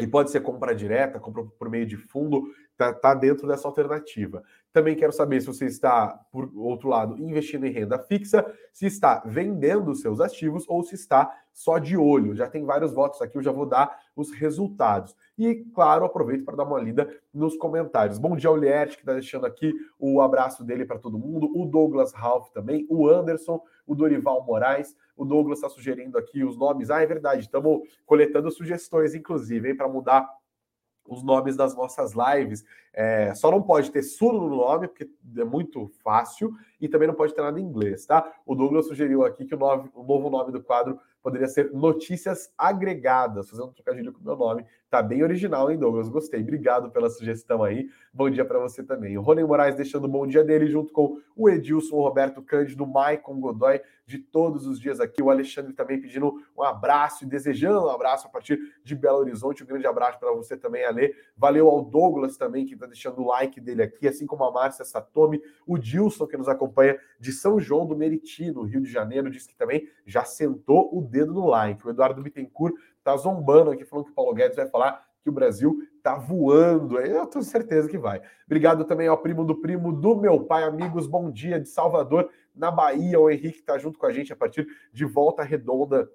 e 0.00 0.06
pode 0.06 0.30
ser 0.30 0.40
compra 0.40 0.74
direta, 0.74 1.20
compra 1.20 1.44
por 1.44 1.68
meio 1.68 1.86
de 1.86 1.96
fundo, 1.96 2.44
está 2.80 2.92
tá 2.92 3.14
dentro 3.14 3.46
dessa 3.46 3.68
alternativa. 3.68 4.42
Também 4.72 4.96
quero 4.96 5.12
saber 5.12 5.40
se 5.40 5.48
você 5.48 5.66
está, 5.66 6.08
por 6.30 6.50
outro 6.56 6.88
lado, 6.88 7.18
investindo 7.18 7.66
em 7.66 7.72
renda 7.72 7.98
fixa, 7.98 8.46
se 8.72 8.86
está 8.86 9.20
vendendo 9.26 9.94
seus 9.94 10.20
ativos 10.20 10.64
ou 10.68 10.82
se 10.84 10.94
está 10.94 11.30
só 11.52 11.78
de 11.78 11.96
olho. 11.96 12.36
Já 12.36 12.48
tem 12.48 12.64
vários 12.64 12.92
votos 12.92 13.20
aqui, 13.20 13.36
eu 13.36 13.42
já 13.42 13.50
vou 13.50 13.66
dar 13.66 13.98
os 14.14 14.30
resultados. 14.30 15.16
E, 15.36 15.56
claro, 15.74 16.04
aproveito 16.04 16.44
para 16.44 16.56
dar 16.56 16.64
uma 16.64 16.80
lida 16.80 17.12
nos 17.34 17.56
comentários. 17.56 18.18
Bom 18.18 18.36
dia, 18.36 18.50
Olierte, 18.50 18.96
que 18.96 19.02
está 19.02 19.12
deixando 19.12 19.44
aqui 19.44 19.74
o 19.98 20.20
abraço 20.20 20.62
dele 20.62 20.84
para 20.84 20.98
todo 20.98 21.18
mundo, 21.18 21.50
o 21.54 21.66
Douglas 21.66 22.12
Ralph 22.12 22.50
também, 22.50 22.86
o 22.88 23.08
Anderson, 23.08 23.60
o 23.84 23.94
Dorival 23.96 24.44
Moraes, 24.44 24.96
o 25.16 25.24
Douglas 25.24 25.58
está 25.58 25.68
sugerindo 25.68 26.16
aqui 26.16 26.44
os 26.44 26.56
nomes. 26.56 26.90
Ah, 26.90 27.02
é 27.02 27.06
verdade, 27.06 27.42
estamos 27.42 27.80
coletando 28.06 28.50
sugestões, 28.52 29.14
inclusive, 29.16 29.74
para 29.74 29.88
mudar 29.88 30.28
os 31.10 31.22
nomes 31.22 31.56
das 31.56 31.76
nossas 31.76 32.12
lives. 32.14 32.64
É, 32.92 33.34
só 33.34 33.50
não 33.50 33.60
pode 33.60 33.90
ter 33.90 34.02
Suno 34.02 34.48
no 34.48 34.56
nome, 34.56 34.88
porque 34.88 35.10
é 35.36 35.44
muito 35.44 35.90
fácil, 36.02 36.54
e 36.80 36.88
também 36.88 37.08
não 37.08 37.14
pode 37.14 37.34
ter 37.34 37.42
nada 37.42 37.60
em 37.60 37.64
inglês, 37.64 38.06
tá? 38.06 38.32
O 38.46 38.54
Douglas 38.54 38.86
sugeriu 38.86 39.24
aqui 39.24 39.44
que 39.44 39.54
o, 39.54 39.58
nome, 39.58 39.90
o 39.94 40.02
novo 40.02 40.30
nome 40.30 40.52
do 40.52 40.62
quadro 40.62 40.98
poderia 41.22 41.48
ser 41.48 41.70
Notícias 41.72 42.52
Agregadas, 42.56 43.50
fazendo 43.50 43.68
um 43.68 43.72
trocadilho 43.72 44.12
com 44.12 44.20
o 44.20 44.24
meu 44.24 44.36
nome. 44.36 44.64
Tá 44.90 45.00
bem 45.00 45.22
original, 45.22 45.70
hein, 45.70 45.78
Douglas? 45.78 46.08
Gostei. 46.08 46.40
Obrigado 46.40 46.90
pela 46.90 47.08
sugestão 47.08 47.62
aí. 47.62 47.88
Bom 48.12 48.28
dia 48.28 48.44
para 48.44 48.58
você 48.58 48.82
também. 48.82 49.16
O 49.16 49.20
Rony 49.20 49.44
Moraes 49.44 49.76
deixando 49.76 50.06
o 50.06 50.08
bom 50.08 50.26
dia 50.26 50.42
dele, 50.42 50.66
junto 50.66 50.92
com 50.92 51.20
o 51.36 51.48
Edilson, 51.48 51.94
o 51.94 52.02
Roberto 52.02 52.42
Cândido, 52.42 52.82
o 52.82 52.86
Maicon 52.88 53.38
Godoy, 53.38 53.80
de 54.04 54.18
todos 54.18 54.66
os 54.66 54.80
dias 54.80 54.98
aqui. 54.98 55.22
O 55.22 55.30
Alexandre 55.30 55.72
também 55.72 56.00
pedindo 56.00 56.42
um 56.58 56.64
abraço 56.64 57.22
e 57.22 57.28
desejando 57.28 57.86
um 57.86 57.88
abraço 57.88 58.26
a 58.26 58.30
partir 58.30 58.58
de 58.82 58.96
Belo 58.96 59.18
Horizonte. 59.18 59.62
Um 59.62 59.66
grande 59.66 59.86
abraço 59.86 60.18
para 60.18 60.32
você 60.32 60.56
também, 60.56 60.84
Ale. 60.84 61.14
Valeu 61.36 61.68
ao 61.68 61.84
Douglas 61.84 62.36
também, 62.36 62.66
que 62.66 62.74
está 62.74 62.86
deixando 62.86 63.22
o 63.22 63.26
like 63.28 63.60
dele 63.60 63.84
aqui, 63.84 64.08
assim 64.08 64.26
como 64.26 64.42
a 64.42 64.50
Márcia 64.50 64.84
Satomi, 64.84 65.40
o 65.64 65.78
Dilson, 65.78 66.26
que 66.26 66.36
nos 66.36 66.48
acompanha 66.48 66.98
de 67.20 67.30
São 67.30 67.60
João 67.60 67.86
do 67.86 67.96
Meriti, 67.96 68.50
no 68.50 68.62
Rio 68.62 68.80
de 68.80 68.90
Janeiro, 68.90 69.30
disse 69.30 69.46
que 69.46 69.54
também 69.54 69.88
já 70.04 70.24
sentou 70.24 70.90
o 70.92 71.00
dedo 71.00 71.32
no 71.32 71.46
like. 71.46 71.86
O 71.86 71.90
Eduardo 71.90 72.20
Bittencourt 72.20 72.74
tá 73.02 73.16
zombando 73.16 73.70
aqui, 73.70 73.84
falando 73.84 74.06
que 74.06 74.12
o 74.12 74.14
Paulo 74.14 74.34
Guedes 74.34 74.56
vai 74.56 74.66
falar 74.66 75.04
que 75.22 75.28
o 75.28 75.32
Brasil 75.32 75.78
tá 76.02 76.16
voando. 76.16 76.98
Eu 76.98 77.26
tenho 77.26 77.44
certeza 77.44 77.88
que 77.88 77.98
vai. 77.98 78.20
Obrigado 78.46 78.84
também 78.84 79.08
ao 79.08 79.18
primo 79.18 79.44
do 79.44 79.54
primo 79.54 79.92
do 79.92 80.16
meu 80.16 80.44
pai, 80.44 80.64
amigos. 80.64 81.06
Bom 81.06 81.30
dia 81.30 81.60
de 81.60 81.68
Salvador, 81.68 82.30
na 82.54 82.70
Bahia. 82.70 83.20
O 83.20 83.30
Henrique 83.30 83.58
está 83.58 83.78
junto 83.78 83.98
com 83.98 84.06
a 84.06 84.12
gente 84.12 84.32
a 84.32 84.36
partir 84.36 84.66
de 84.92 85.04
Volta 85.04 85.42
Redonda. 85.42 86.10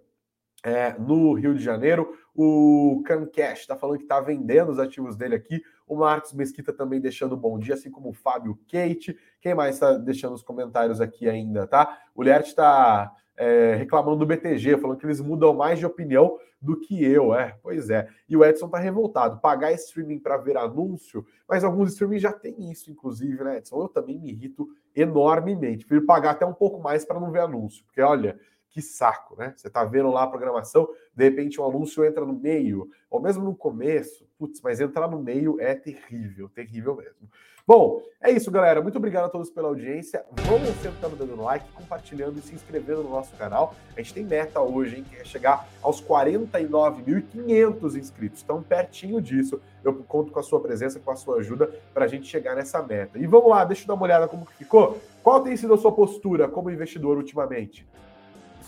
É, 0.63 0.98
no 0.98 1.34
Rio 1.34 1.54
de 1.54 1.63
Janeiro, 1.63 2.17
o 2.34 3.04
Cancash 3.06 3.60
está 3.60 3.76
falando 3.76 3.98
que 3.98 4.04
está 4.04 4.19
vendendo 4.19 4.71
os 4.71 4.80
ativos 4.80 5.15
dele 5.15 5.36
aqui. 5.36 5.62
O 5.86 5.95
Marcos 5.95 6.34
Mesquita 6.34 6.74
também 6.74 7.00
deixando 7.00 7.38
bom 7.38 7.60
dia, 7.60 7.76
assim 7.76 7.91
como 7.91 8.10
o 8.10 8.13
Fábio 8.13 8.60
Kate. 8.67 9.15
Quem 9.39 9.54
mais 9.54 9.76
está 9.76 9.93
deixando 9.93 10.34
os 10.34 10.41
comentários 10.41 11.00
aqui 11.00 11.30
ainda, 11.30 11.67
tá? 11.67 12.00
O 12.15 12.24
Lert 12.24 12.48
está 12.48 13.13
é, 13.38 13.76
reclamando 13.76 14.17
do 14.17 14.26
BTG, 14.26 14.78
falando 14.78 14.98
que 14.98 15.06
eles 15.06 15.19
mudam 15.19 15.54
mais 15.54 15.80
de 15.80 15.86
opinião 15.86 16.38
do 16.62 16.80
que 16.80 17.04
eu. 17.04 17.34
É, 17.34 17.58
pois 17.62 17.89
é. 17.89 18.08
E 18.28 18.36
o 18.36 18.43
Edson 18.43 18.67
tá 18.69 18.78
revoltado. 18.78 19.39
Pagar 19.39 19.71
streaming 19.74 20.19
para 20.19 20.38
ver 20.38 20.58
anúncio, 20.58 21.26
mas 21.48 21.63
alguns 21.63 21.91
streaming 21.91 22.19
já 22.19 22.32
tem 22.32 22.71
isso, 22.71 22.91
inclusive, 22.91 23.43
né, 23.43 23.58
Edson? 23.58 23.82
Eu 23.82 23.89
também 23.89 24.19
me 24.19 24.32
irrito 24.32 24.67
enormemente. 24.95 25.86
Prefiro 25.86 26.06
pagar 26.06 26.32
até 26.32 26.45
um 26.45 26.54
pouco 26.54 26.80
mais 26.82 27.06
para 27.06 27.19
não 27.19 27.32
ver 27.32 27.39
anúncio, 27.39 27.84
porque 27.86 28.02
olha. 28.02 28.39
Que 28.75 28.81
saco, 28.81 29.38
né? 29.38 29.53
Você 29.55 29.69
tá 29.69 29.85
vendo 29.85 30.11
lá 30.11 30.23
a 30.23 30.27
programação, 30.27 30.89
de 31.15 31.23
repente 31.23 31.61
um 31.61 31.65
anúncio 31.65 32.03
entra 32.03 32.25
no 32.25 32.33
meio, 32.33 32.89
ou 33.09 33.21
mesmo 33.21 33.41
no 33.41 33.55
começo, 33.55 34.27
putz, 34.38 34.59
mas 34.61 34.81
entrar 34.81 35.07
no 35.07 35.17
meio 35.17 35.61
é 35.61 35.73
terrível, 35.73 36.49
terrível 36.49 36.93
mesmo. 36.93 37.29
Bom, 37.65 38.01
é 38.21 38.29
isso, 38.31 38.51
galera. 38.51 38.81
Muito 38.81 38.97
obrigado 38.97 39.27
a 39.27 39.29
todos 39.29 39.49
pela 39.49 39.69
audiência. 39.69 40.25
Vamos 40.45 40.67
sentando 40.81 41.15
dando 41.15 41.41
like, 41.41 41.71
compartilhando 41.71 42.38
e 42.38 42.41
se 42.41 42.53
inscrevendo 42.53 43.01
no 43.01 43.11
nosso 43.11 43.33
canal. 43.38 43.73
A 43.95 44.01
gente 44.01 44.13
tem 44.13 44.25
meta 44.25 44.59
hoje, 44.59 44.97
hein, 44.97 45.05
que 45.09 45.15
é 45.15 45.23
chegar 45.23 45.69
aos 45.81 46.01
49.500 46.01 47.95
inscritos. 47.95 48.43
Então, 48.43 48.61
pertinho 48.61 49.21
disso, 49.21 49.61
eu 49.85 49.93
conto 50.03 50.33
com 50.33 50.39
a 50.41 50.43
sua 50.43 50.59
presença, 50.59 50.99
com 50.99 51.11
a 51.11 51.15
sua 51.15 51.38
ajuda 51.38 51.73
para 51.93 52.03
a 52.03 52.09
gente 52.09 52.27
chegar 52.27 52.57
nessa 52.57 52.83
meta. 52.83 53.17
E 53.17 53.25
vamos 53.25 53.49
lá, 53.49 53.63
deixa 53.63 53.83
eu 53.83 53.88
dar 53.88 53.93
uma 53.93 54.03
olhada 54.03 54.27
como 54.27 54.45
que 54.45 54.53
ficou. 54.53 54.99
Qual 55.23 55.41
tem 55.41 55.55
sido 55.55 55.73
a 55.73 55.77
sua 55.77 55.93
postura 55.93 56.49
como 56.49 56.69
investidor 56.69 57.15
ultimamente? 57.15 57.88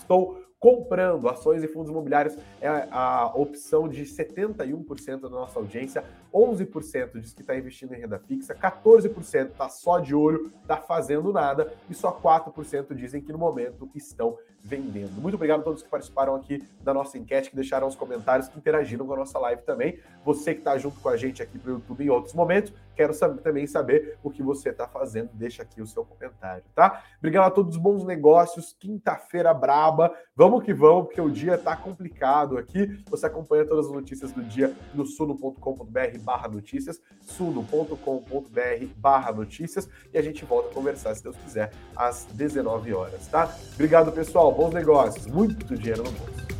Estou 0.08 0.42
comprando 0.58 1.28
ações 1.28 1.62
e 1.62 1.68
fundos 1.68 1.92
imobiliários 1.92 2.38
é 2.62 2.88
a 2.90 3.30
opção 3.36 3.90
de 3.90 4.04
71% 4.04 5.20
da 5.20 5.30
nossa 5.30 5.60
audiência, 5.60 6.02
11% 6.34 7.20
diz 7.20 7.34
que 7.34 7.42
está 7.42 7.58
investindo 7.58 7.94
em 7.94 8.00
renda 8.00 8.18
fixa, 8.18 8.56
14% 8.56 9.50
está 9.50 9.68
só 9.68 10.00
de 10.00 10.16
olho, 10.16 10.50
está 10.62 10.78
fazendo 10.78 11.34
nada 11.34 11.74
e 11.90 11.94
só 11.94 12.10
4% 12.10 12.96
dizem 12.96 13.22
que 13.22 13.34
no 13.34 13.38
momento 13.38 13.90
estão 13.94 14.38
vendendo. 14.62 15.22
Muito 15.22 15.36
obrigado 15.36 15.60
a 15.60 15.64
todos 15.64 15.84
que 15.84 15.90
participaram 15.90 16.36
aqui 16.36 16.64
da 16.82 16.94
nossa 16.94 17.18
enquete, 17.18 17.50
que 17.50 17.56
deixaram 17.56 17.86
os 17.86 17.96
comentários, 17.98 18.48
que 18.48 18.58
interagiram 18.58 19.06
com 19.06 19.14
a 19.14 19.18
nossa 19.18 19.38
live 19.40 19.62
também. 19.64 20.00
Você 20.24 20.54
que 20.54 20.62
está 20.62 20.78
junto 20.78 21.02
com 21.02 21.10
a 21.10 21.18
gente 21.18 21.44
aqui 21.44 21.60
para 21.60 21.72
o 21.72 21.74
YouTube 21.76 22.06
em 22.06 22.10
outros 22.10 22.34
momentos, 22.34 22.74
quero 22.98 23.14
saber, 23.14 23.42
também 23.42 23.68
saber 23.68 24.18
o 24.24 24.32
que 24.32 24.42
você 24.42 24.70
está 24.70 24.88
fazendo. 24.88 25.30
Deixa 25.34 25.62
aqui 25.62 25.82
o 25.82 25.88
seu 25.88 26.04
comentário, 26.04 26.64
tá? 26.74 27.04
Obrigado 27.20 27.46
a 27.46 27.52
todos, 27.52 27.78
bons 27.78 28.04
negócios. 28.04 28.76
Quinta-feira 28.78 29.54
braba. 29.54 30.12
Vamos 30.36 30.64
que 30.64 30.74
vamos, 30.74 31.06
porque 31.06 31.22
o 31.22 31.30
dia 31.30 31.56
está 31.56 31.76
complicado 31.76 32.58
aqui. 32.58 33.04
Você 33.10 33.28
acompanha 33.28 33.66
todas 33.66 33.86
as 33.86 33.92
notícias 33.92 34.32
do 34.32 34.44
dia 34.44 34.76
no 34.96 35.06
suno.com.br 35.06 36.18
barra 36.22 36.48
notícias, 36.48 37.00
suno.com.br 37.22 38.86
barra 38.96 39.32
notícias, 39.32 39.88
e 40.12 40.18
a 40.18 40.22
gente 40.22 40.44
volta 40.44 40.70
a 40.70 40.74
conversar, 40.74 41.16
se 41.16 41.24
Deus 41.24 41.36
quiser, 41.38 41.72
às 41.96 42.26
19 42.34 42.94
horas, 42.94 43.28
tá? 43.28 43.54
Obrigado, 43.76 44.12
pessoal 44.12 44.52
bons 44.52 44.74
negócios, 44.74 45.28
muito 45.28 45.76
dinheiro 45.76 46.04
no 46.04 46.12
bolso. 46.12 46.57